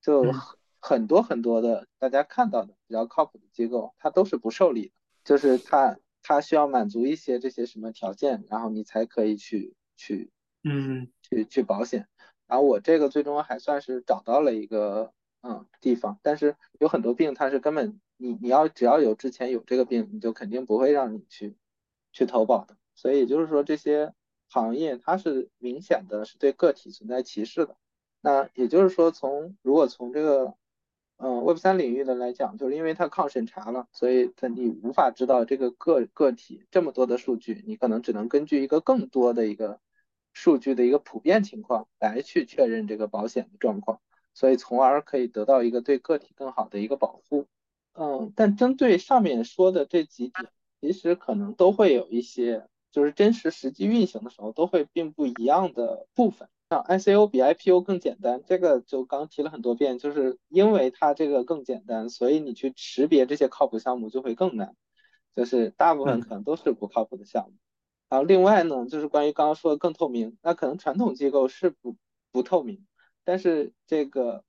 [0.00, 0.32] 就
[0.78, 4.92] 很多很多的大家看到的比较靠谱的机构，它都是不受理的，
[5.24, 10.30] 就是它它需要满足一些这些什么条件，然后你才可以去去
[10.62, 12.08] 嗯去去保险，
[12.46, 15.12] 然后我这个最终还算是找到了一个
[15.42, 18.00] 嗯地方，但是有很多病它是根本。
[18.20, 21.54] 你你要只要有之前有这个病，你就肯定不会让你去
[22.10, 22.76] 去投保的。
[22.96, 24.12] 所以也就是说这些
[24.48, 27.76] 行业它是明显的是对个体存在歧视的。
[28.20, 30.54] 那也就是说从如果从这个
[31.18, 39.78] 嗯 Web 三领域的来讲，就是因为它抗审查了，所以它你无法知道这个个个体这么多的数据，你可能只能根据一个更多的一个
[40.38, 44.00] 数据的一个普遍情况来去确认这个保险的状况，
[44.34, 47.46] 所以从而可以得到一个对个体更好的一个保护。
[47.94, 50.48] 嗯，但针对上面说的这几点，
[50.80, 56.48] 其实可能都会有一些，就是真实实际运行的时候都会并不一样的部分。
[56.70, 64.76] 像 ICO 比 IPO 更简单，这个就刚提了很多遍，就是因为它这个更简单，所以你去识别这些靠谱项目就会更难，
[65.34, 67.56] 就是大部分可能都是不靠谱的项目。
[68.08, 71.96] 然后另外呢，就是关于刚刚说的更透明，那可能传统机构是不
[72.32, 72.86] 不透明，
[73.24, 74.44] 但是这个，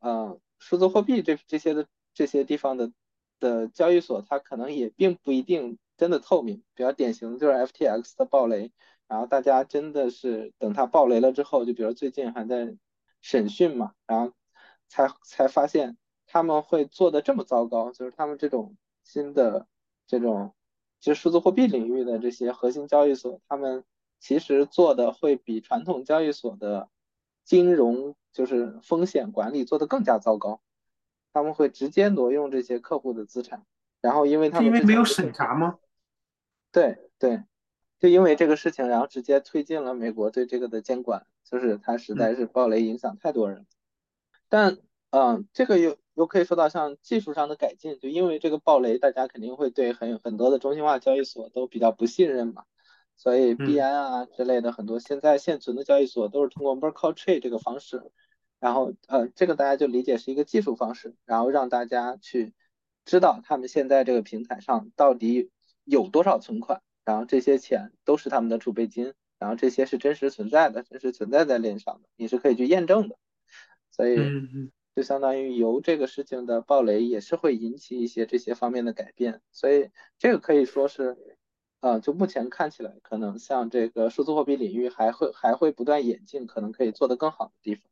[0.00, 1.86] 呃，数字货币这这些的。
[2.14, 2.92] 这些地方的
[3.40, 6.62] 的交易所，它可能也并不一定真的透明。
[6.74, 8.70] 比较典型的就是 FTX 的暴雷，
[9.08, 12.76] 然后大家真的是等它暴雷了之后，就比如最近还在
[13.22, 14.34] 审讯嘛，然后
[14.90, 15.96] 才才发现
[16.26, 19.66] 他们会做的这么糟糕，就是他们这种新的
[20.06, 20.54] 这种
[21.02, 23.82] 就数字货币领域的这些核心交易所，他们
[24.20, 26.88] 其实做的会比传统交易所的
[27.44, 30.62] 金融就是风险管理做的更加糟糕。
[31.32, 33.64] 他们会直接挪用这些客户的资产，
[34.00, 35.78] 然后因为他们因为没有审查吗？
[36.70, 37.42] 对对，
[37.98, 43.66] 就因为这个事情，然后直接推进了美国对这个的监管，就是它实在是暴雷影响太多人。
[44.48, 44.78] 但
[45.10, 52.64] 嗯，这个又又可以说到像技术上的改进，就因为这个暴雷，大家肯定会对很很多的中心化交易所都比较不信任嘛，
[53.16, 58.10] 所以币安啊之类的很多现在现存的交易所都是通过 Merkle Trade 这个方式。
[58.60, 62.54] 然后，呃，这个大家就理解是一个技术方式，然后让大家去
[63.04, 65.50] 知道他们现在这个平台上到底
[65.82, 73.16] 有多少存款，然后这些钱都是他们的储备金，然后这些是真实存在的，真实存在在链上的，你是可以去验证的。
[73.90, 74.14] 所以，
[74.94, 81.16] 就相当于油这个事情的暴雷也是会引起一些这些方面的改变，所以这个可以说是，
[81.80, 87.84] 呃，就目前看起来，可能像这个数字货币领域还会还会不断演进，可能可以做得更好的地方，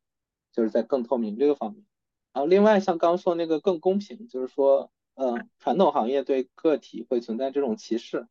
[0.53, 1.87] 就是在更透明这个方面。
[2.35, 8.29] 然后另外像刚说那个更公平，就是说，嗯，传统行业对个体会存在这种歧视，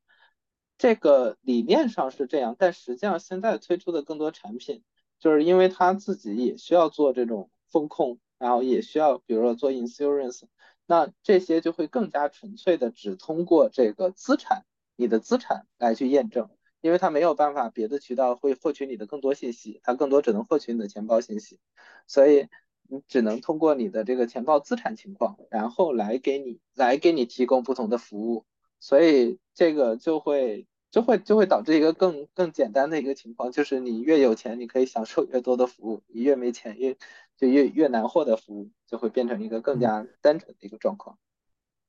[0.78, 4.84] 这个理念上是这样，但实际上现在推出的更多产品，
[5.20, 8.20] 就是因为他自己也需要做这种风控。
[8.40, 10.44] 然后也需要，比如说做 insurance，
[10.88, 14.66] 那这些就会更加纯粹的只通过这个资产，
[14.96, 16.50] 你的资产来去验证，
[16.82, 21.60] 因为它没有办法别的渠道会获取你的更多信息，它更多只能获取你的钱包信息，
[22.08, 22.48] 所以
[22.88, 28.46] 你只能通过你的这个钱包资产情况，然后来给你来给你提供不同的服务，
[28.80, 30.66] 所以这个就会。
[30.92, 36.98] 就会就会导致一个更更简单的一个情况，就是你越有钱，你可以享受越多的服务；你越没钱，越
[37.40, 41.18] 就越越难获得服务，就会变成一个更加单纯的一个状况。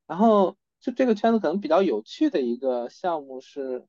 [0.06, 3.86] 然后就这个圈子可能比较有趣的一个项目是，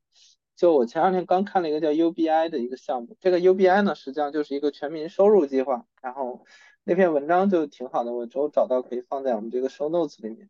[0.55, 5.86] 就我前两天刚看了一个叫 UBI 的一个项目，这个 UBI 呢实际上就是一个全民收入计划。
[6.01, 6.45] 然后
[6.84, 10.49] 那篇文章就挺好的，我之后找到可以放在我们这个 show notes 里面。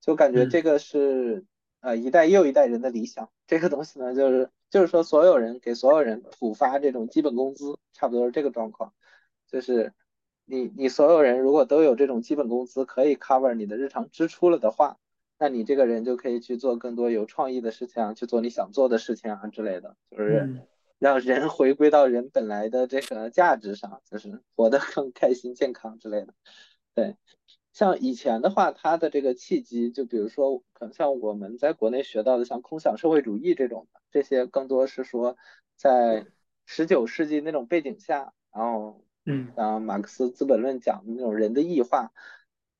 [0.00, 1.44] 就感觉这个是。
[1.84, 8.94] 呃，一代又一代人的理想，这个东西呢，就是就是说，所有人给所有人普发这种基本工资，差不多是这个状况。
[9.48, 9.92] 就是
[10.52, 14.98] 你你所有人如果都有这种基本工资，可以 cover 你的日常支出了的话，
[15.38, 20.60] 那你这个人就可以去做更多有创意的事情，去做你想做的事情啊之类的，就是
[20.98, 26.34] 让人回归到人本来的这个价值上，就是活得更开心、健康之类的。
[26.94, 27.16] 对。
[27.72, 35.38] 像以前的话，它的这个契机，就比如说，可能像我们在国内学到的，像空想社会主义这种的，这些更多是说，
[35.76, 36.26] 在
[36.66, 42.12] 十九世纪那种背景下，然后，嗯，然后马克思《资本论》讲的那种人的异化，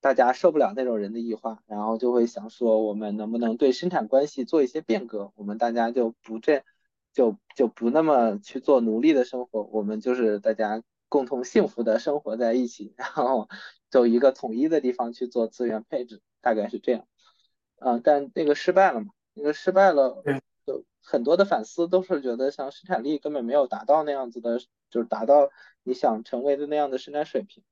[0.00, 5.32] 大家受不了那种人的异化，然后就会想说，我们能不能对生产关系做一些变革？
[5.36, 6.64] 我们大家就不这，
[7.12, 10.82] 就就不那么去做奴隶的生活，我们就是大家。
[11.12, 13.46] 共同幸福的生活在一起，然后
[13.90, 17.06] 走一个统一的地方去做资源配置，大概是这样。
[17.80, 19.08] 嗯，但那个失败了嘛？
[19.34, 20.22] 那个失败了，
[20.66, 25.50] 就很多的反思都是觉得，像生产力根本没有达到那样子的，就是达到
[25.82, 27.62] 你想成为的那样的生产水平。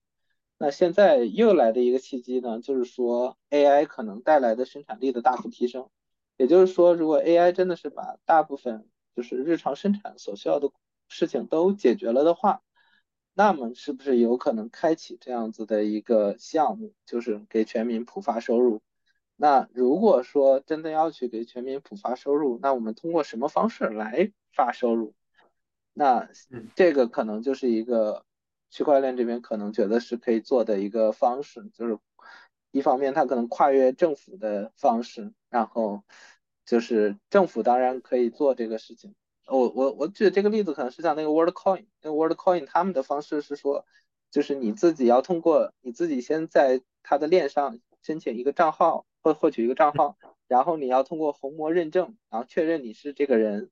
[0.58, 5.88] 那现在又来的一个契机呢，就是说 AI 可能带来的生产力的大幅提升。
[6.36, 10.70] 也就是说，如果 AI 真的是把大部分就是日常生产所需要的
[11.08, 12.62] 事情都解决了的话，
[13.34, 18.80] 那么是不是有可能开启这样子的一个项目，就是给全民普发收入？
[19.36, 25.14] 那如果说真的要去给全民普发收入，那我们通过什么方式来发收入？
[25.92, 26.28] 那
[26.74, 28.24] 这个可能就是一个
[28.70, 31.98] 区块链这边可能觉得是可以做的一个方式，就是
[32.70, 36.02] 一方面它可能跨越政府的方式，然后
[36.64, 39.14] 就是政府当然可以做这个事情。
[39.46, 43.84] 我我我举这个例子可能是像那个 WorldCoin，那个 WorldCoin 他们的方式是说，
[44.30, 50.16] 就是你自己要通过你自己先在它的链上申请一个账号或获取一个账号，
[50.46, 53.70] 然后你要通过虹膜认证，然后确认你是这个人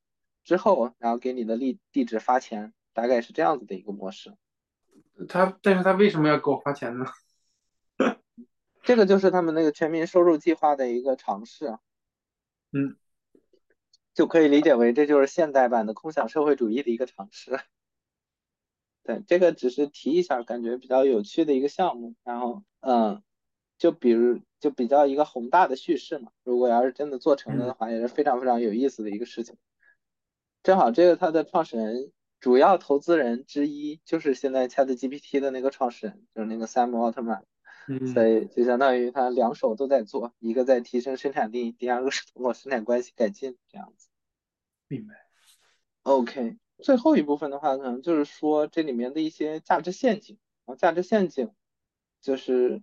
[0.49, 4.35] 之后，然后给你的地地址发钱，大概是这样子的一个模式。
[5.29, 7.05] 他但是他为什么要给我发钱呢？
[8.83, 11.77] 这个就是他们那个全民收入计划的一个尝试。
[12.73, 12.97] 嗯。
[14.15, 17.61] 就可以理解为这就是现代版的空想社会主义的一个尝试。
[19.05, 22.15] 对，这个只是提一下，感觉比较有趣的一个项目。
[22.25, 23.23] 然后，嗯，
[23.77, 26.33] 就比如就比较一个宏大的叙事嘛。
[26.43, 29.57] 如果要是真的做成了的话，也是非常非常有意思的一个事情。
[30.63, 37.43] 正好这个它的创始人、主要投资人之一就是现在 ChatGPT 的那个创始人，就是那个 Sam Altman。
[38.13, 44.09] 所以就相当于他两手都在做，一个在提升生产力，第二个是通过生产关系改进这样子。
[44.89, 45.15] 明白。
[46.03, 50.39] OK，最后一部分的话，可能就是说这里面的一些价值陷阱。
[50.67, 51.51] 然后价值陷阱
[52.21, 52.83] 就是，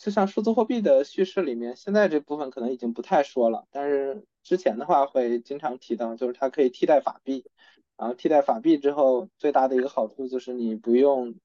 [0.00, 7.44] 就像数字货币的叙事里面，现在这部分可能已经不太说了，但是之前的话会经常提到，就是它可以替代法币。
[7.98, 11.36] 然后替代法币之后，最大的一个好处就是你不用。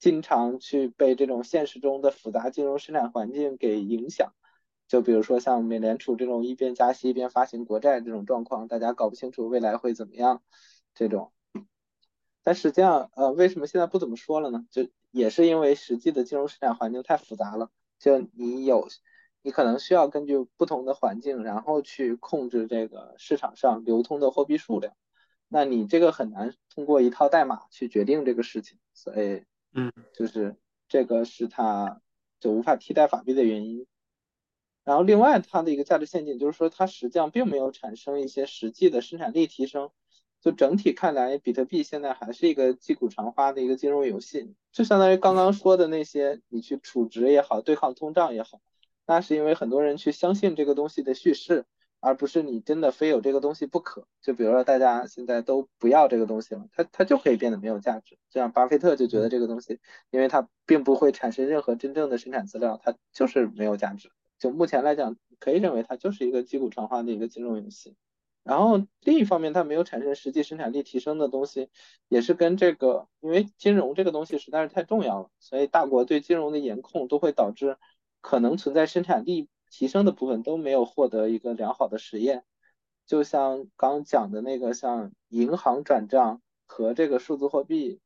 [0.00, 4.34] 经常去被这种现实中的复杂金融生产环境给影响，
[4.86, 10.42] 就比如说像美联储这种一边加息一边发行国债这种状况，大家搞不清楚未来会怎么样。
[10.94, 11.32] 这种，
[12.42, 14.66] 但实际上，呃，为什么现在不怎么说了呢？
[14.70, 17.70] 就也是因为实际的金融生产环境太复杂了。
[18.04, 18.86] 就你有，
[19.40, 24.94] 你可能需要根据不同的环境，然后去控制这个市场上流通的货币数量。
[25.48, 29.44] 那你这个很难通过一套代码去决定这个事情，所以。
[29.76, 30.54] 嗯，就是
[30.86, 32.00] 这个是它
[32.38, 33.86] 就无法替代法币的原因。
[34.84, 39.90] 然后另外它的一个价值陷阱就是说，它实际上并没有产生一些实际的生产力提升。
[40.44, 48.60] 就整体看来，比特币现在还是一个击鼓传花的一个金融游戏，就相当于刚刚说的那些，你去储值也好，对抗通胀也好，
[49.06, 51.64] 那是因为很多人去相信这个东西的叙事，
[51.98, 54.06] 而不是你真的非有这个东西不可。
[54.20, 58.18] 就比如说大家现在都不要这个东西了，它它就可以变得没有价值。
[58.28, 59.80] 这样，巴菲特就觉得这个东西，
[60.10, 64.10] 因为它并不会产生任何真正的生产资料，它就是没有价值。
[64.38, 67.96] 就目前来讲，可以认为它就是一个击鼓传花的一个金融游戏。
[68.44, 71.70] 然后另一方面，它没有产生实际生产力提升的东西，
[72.08, 77.78] 也是跟这个，因为金融这个东西实在是太重要了，所以大国对金融的严控都会导致
[78.20, 82.44] 可能存在生产力提升的部分都没有获得一个良好的实验。
[83.06, 88.00] 就像刚讲的那个，像银行转账和这个数字货币，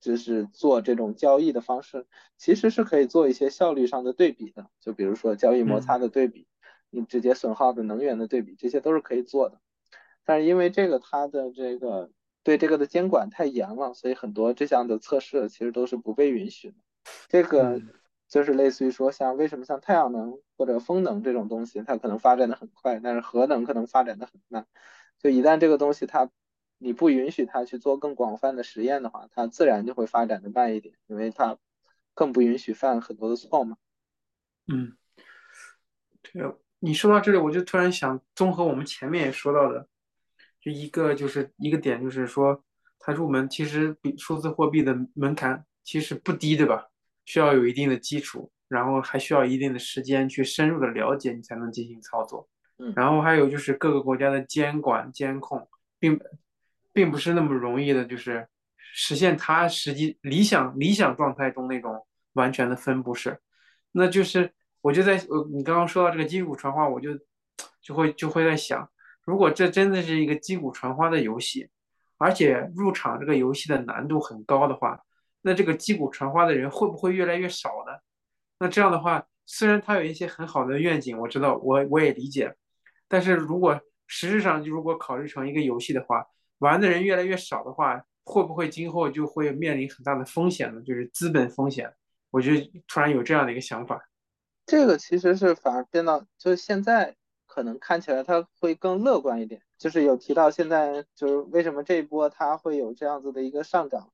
[0.00, 6.47] 就是做这种交易的方式，其实是可以做一些效率上的对比的，就比如说交易摩擦的对比。
[6.90, 9.60] 你直接损耗的能源的对比，这些都是可以做的，
[10.24, 12.10] 但是因为这个它的这个
[12.42, 16.76] 对这个的监管太严了，所以很多这项的测试其实都是不被允许的。
[17.28, 17.80] 这个
[18.26, 24.66] 就是类似于说，像为什么像太阳能或者风能这种东西，它可能发展的很快，但是核能可能发展的很慢。
[25.18, 26.30] 就一旦这个东西它
[26.78, 31.58] 你不允许它去做更广泛的实验的话，它自然就会发展的慢一点，因为它
[32.14, 33.76] 更不允许犯很多的错嘛。
[34.66, 34.96] 嗯，
[36.22, 36.58] 这个。
[36.80, 39.88] 你说到这里，我就突然想，综合我们前面也说到的，
[40.60, 42.64] 就一个就是一个点，就是说
[43.00, 46.86] 它入门其实比数字货币的门槛其实不低，对吧？
[47.24, 52.48] 需要有一定的基础，然后还需要一定的时间去深入的了解，你才能进行操作。
[52.78, 55.68] 嗯，然后还有就是各个国家的监管监控，
[55.98, 56.20] 并
[56.92, 58.46] 并不是那么容易的，就是
[58.94, 63.40] 实现它实际理想理想状态中那种完全的分布式，
[63.90, 64.52] 那就是。
[64.80, 67.10] 我就在呃，你刚刚说到这个击鼓传花，我就
[67.82, 68.88] 就会就会在想，
[69.24, 71.68] 如果这真的是一个击鼓传花的游戏，
[72.16, 75.00] 而且入场这个游戏的难度很高的话，
[75.42, 77.92] 那这个击鼓传花的人会不会越来越少呢？
[78.58, 82.54] 那这样的话，虽然他有一些很好的愿景，我知道我我也理解，
[83.08, 86.26] 但是如果实质上就如果考虑成一个游戏的话，
[86.58, 90.80] 玩的人越来越少的话，会不会今后就会面临很大的风险呢？
[90.82, 91.92] 就是资本风险。
[92.30, 92.52] 我就
[92.86, 94.07] 突然有这样的一个想法。
[94.68, 97.16] 这个其实是反而变到，就是现在
[97.46, 104.12] 可能看起来它会更乐观一点，就是有提到现在就是为什么这一波它会有这样子的一个上涨，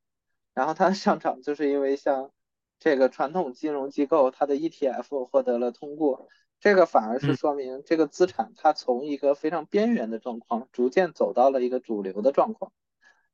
[0.54, 2.30] 然后它上涨就是因为像
[2.78, 6.28] 这个传统金融机构它的 ETF 获得了通过，
[6.60, 12.70] 这个反而是说明这个资产它从一个非常边缘的状况逐渐走到了一个主流的状况，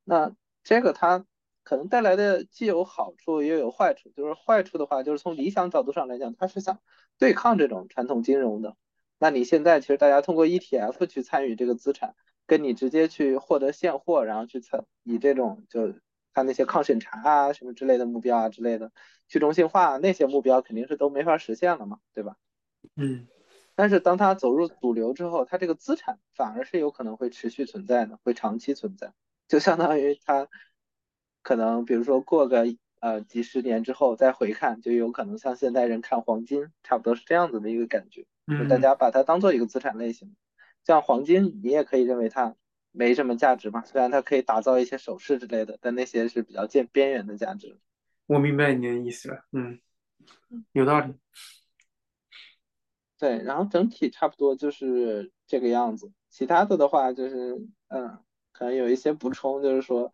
[0.03, 1.23] 那这个它。
[1.63, 6.79] 可能带来的既有好处也有坏处，就是坏处的话，就是从理想角度上来讲，它是想
[7.19, 8.75] 对抗这种传统金融的。
[9.19, 12.15] 那你现在其实大家通过 ETF 去参与这个资产，
[12.47, 15.93] 跟你直接去获得现货，然后去参以这种就
[16.33, 18.91] 它那些抗审查啊什么之类的目标啊之类的
[19.27, 22.37] 去中心化那些目标肯定是都没法实现了嘛，对吧？
[22.95, 23.27] 嗯。
[23.75, 29.13] 但是当它走入主流之后，它这个资产反而是有可能会持续存在的，会长期存在，
[29.47, 30.49] 就相当于它。
[31.41, 32.65] 可能比如说过个
[32.99, 38.25] 呃几十年之后再回看，就有可能像现代人看黄金，差不多是这样子的一个感觉。
[38.47, 40.35] 就大家把它当做一个资产类型，
[40.83, 42.55] 像黄金，你也可以认为它
[42.91, 47.77] 没什么价值嘛，虽然它可以打造一些首饰之类的，但那些是比较见边缘的价值。
[48.27, 49.79] 我明白你的意思了，嗯，
[50.73, 51.13] 有道理。
[53.17, 57.55] 对，然后整体差不多就是这个样子，其他的的话就是
[57.87, 58.19] 嗯，
[58.51, 60.11] 可能有一些补充，就是说。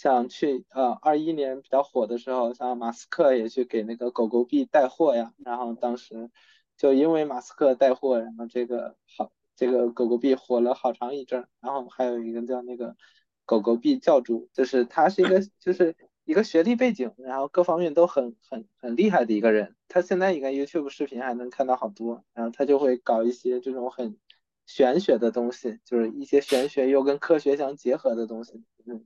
[0.00, 6.30] 像去呃二一年比较火的时候，像马斯克也去给那个狗狗币带货呀，然后当时
[6.78, 12.96] 就因为马斯克带货，然后这个好这个狗狗币火了好长一阵儿，然后还有一个叫那个
[13.44, 15.94] 狗狗币教主，就是他是一个就是
[16.24, 24.16] 一个学历背景，然后各方面都很很很厉害的一个人，他现在应该 YouTube 视频还能看到好多，然后他就会搞一些这种很
[24.64, 29.04] 玄学的东西，就是一些玄学又跟科学相结合的东西，嗯。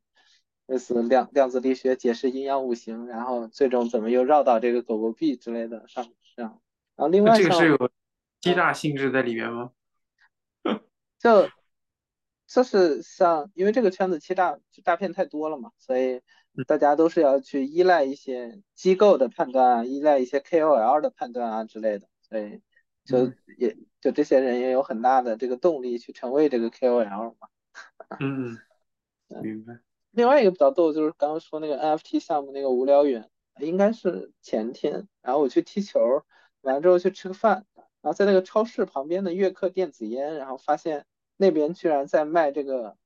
[0.66, 6.06] 类似量量子力学解释阴阳五行，然后最终怎么又绕到这个狗狗币之类的上
[6.36, 6.60] 这样，
[6.96, 7.90] 然后另外这个是有
[8.40, 9.72] 欺诈性质在里面吗？
[11.18, 11.48] 就
[12.46, 16.20] 就是像因为这个圈子欺诈诈骗太多了嘛，所以
[16.66, 22.62] 大家都是要去依赖一些机构的判断啊，依赖一些 KOL 的判断啊之类的，所以
[23.04, 27.48] 就也就这些人也有很大的这个动力去成为这个 KOL 嘛。
[28.20, 28.58] 嗯，
[29.42, 29.78] 明白。
[30.14, 33.28] 另外一个比较逗就是刚刚说那个 NFT 项目那个无聊猿，
[33.60, 36.22] 应该是前天，然后我去踢球，
[36.62, 41.04] 完了之后去吃个饭，然后在那个超市旁边的悦客电子烟，然后发现
[41.36, 42.96] 那边居然在卖这个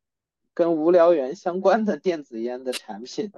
[0.55, 3.33] 跟无聊猿相关的电子烟的产品，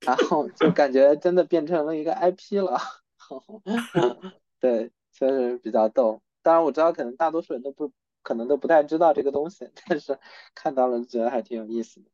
[0.00, 2.78] 然后就感觉真的变成了一个 IP 了，
[4.58, 6.22] 对，确实比较逗。
[6.42, 7.92] 当然我知道可能大多数人都不
[8.22, 10.18] 可能都不太知道这个东西，但是
[10.54, 12.06] 看到了觉得还挺有意思的。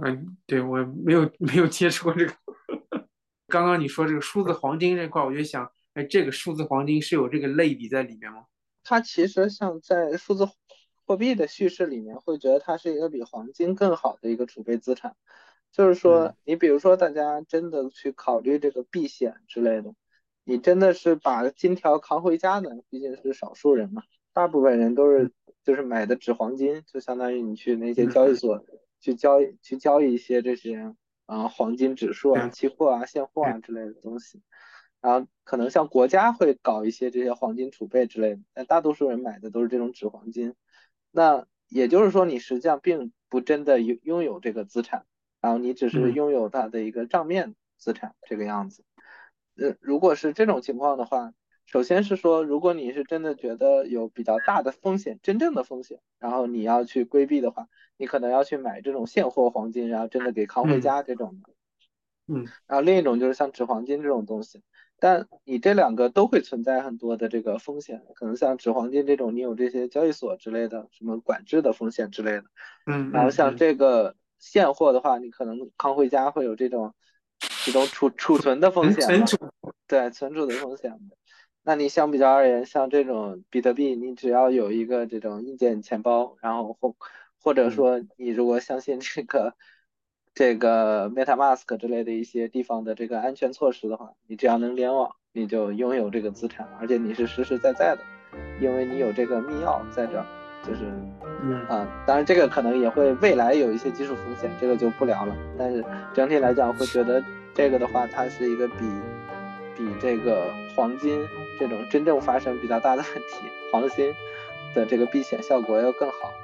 [0.00, 2.32] 嗯，对我没有 没有接触过这个。
[3.48, 8.46] 刚刚你说这个数字黄金这块，我就想，哎，这个数字黄金是有这个类比在里面吗？
[8.82, 10.48] 它其实像在数字
[11.04, 15.14] 货币的叙事里面，会觉得它是一个比黄金更好的一个储备资产。
[15.70, 19.94] 就是说，你比如说大家真的去考虑这个避险之类的，
[20.44, 25.30] 你真的是把金条扛回家的，毕竟是少数人嘛，大部分人都是
[25.62, 28.64] 就是买的纸黄金，就相当于你去那些交易所。
[29.02, 30.94] 去交易去交易一些这些
[31.26, 34.40] 啊黄金指数啊期货啊现货啊之类的东西，
[35.02, 40.54] 然后可能像国家会搞一些这些黄金储备之类的，但大多数人买的都是这种纸黄金。
[41.10, 45.04] 那也就是说，你实际上并不真的拥拥有这个资产，
[45.40, 48.84] 然后你只是拥有它的一个账面资产这个样子。
[49.56, 51.34] 呃，如果是这种情况的话，
[51.72, 57.68] 首先是说，如果你是真的觉得有比较大的风险，真正的风险，然后你要去规避的话。
[57.98, 61.52] 你可能要去买这种现货黄金，然后真的给扛回家这种的，
[62.26, 64.60] 嗯，然后另一种就是像纸黄金这种东西，
[64.98, 72.44] 但你这两个都会存在很多的这个风险，可能像纸黄金这种，你有这些交易所之类的什么管制的风险之类的，
[72.86, 76.92] 嗯，然后像这个现货的话，你可能扛回家会有这种
[77.64, 79.36] 这种储储存的风险，存储。
[79.86, 80.98] 对，存储的风险。
[81.64, 86.96] 那你相比较而言，像这种比特币，你只要有一个这种硬件钱包，然后或
[87.40, 89.54] 或者说，你如果相信这个
[90.34, 98.02] 这个 MetaMask 之类的一些地方的这个安全措施的话，你只要能联网，你就拥有这个资产，而且你是实实在在的，
[98.60, 100.26] 因为你有这个密钥在这儿，
[100.66, 100.84] 就是，
[101.68, 105.36] 啊，当然这个可能也会未来有一些技术风险，这个就不聊了。
[105.56, 107.22] 但是整体来讲，会觉得
[107.54, 108.74] 这个的话，它是一个比
[109.76, 111.20] 比这个黄金
[111.62, 114.12] 这种真正发生比较大的问题，黄金
[114.74, 116.34] 的这个避险效果要更好。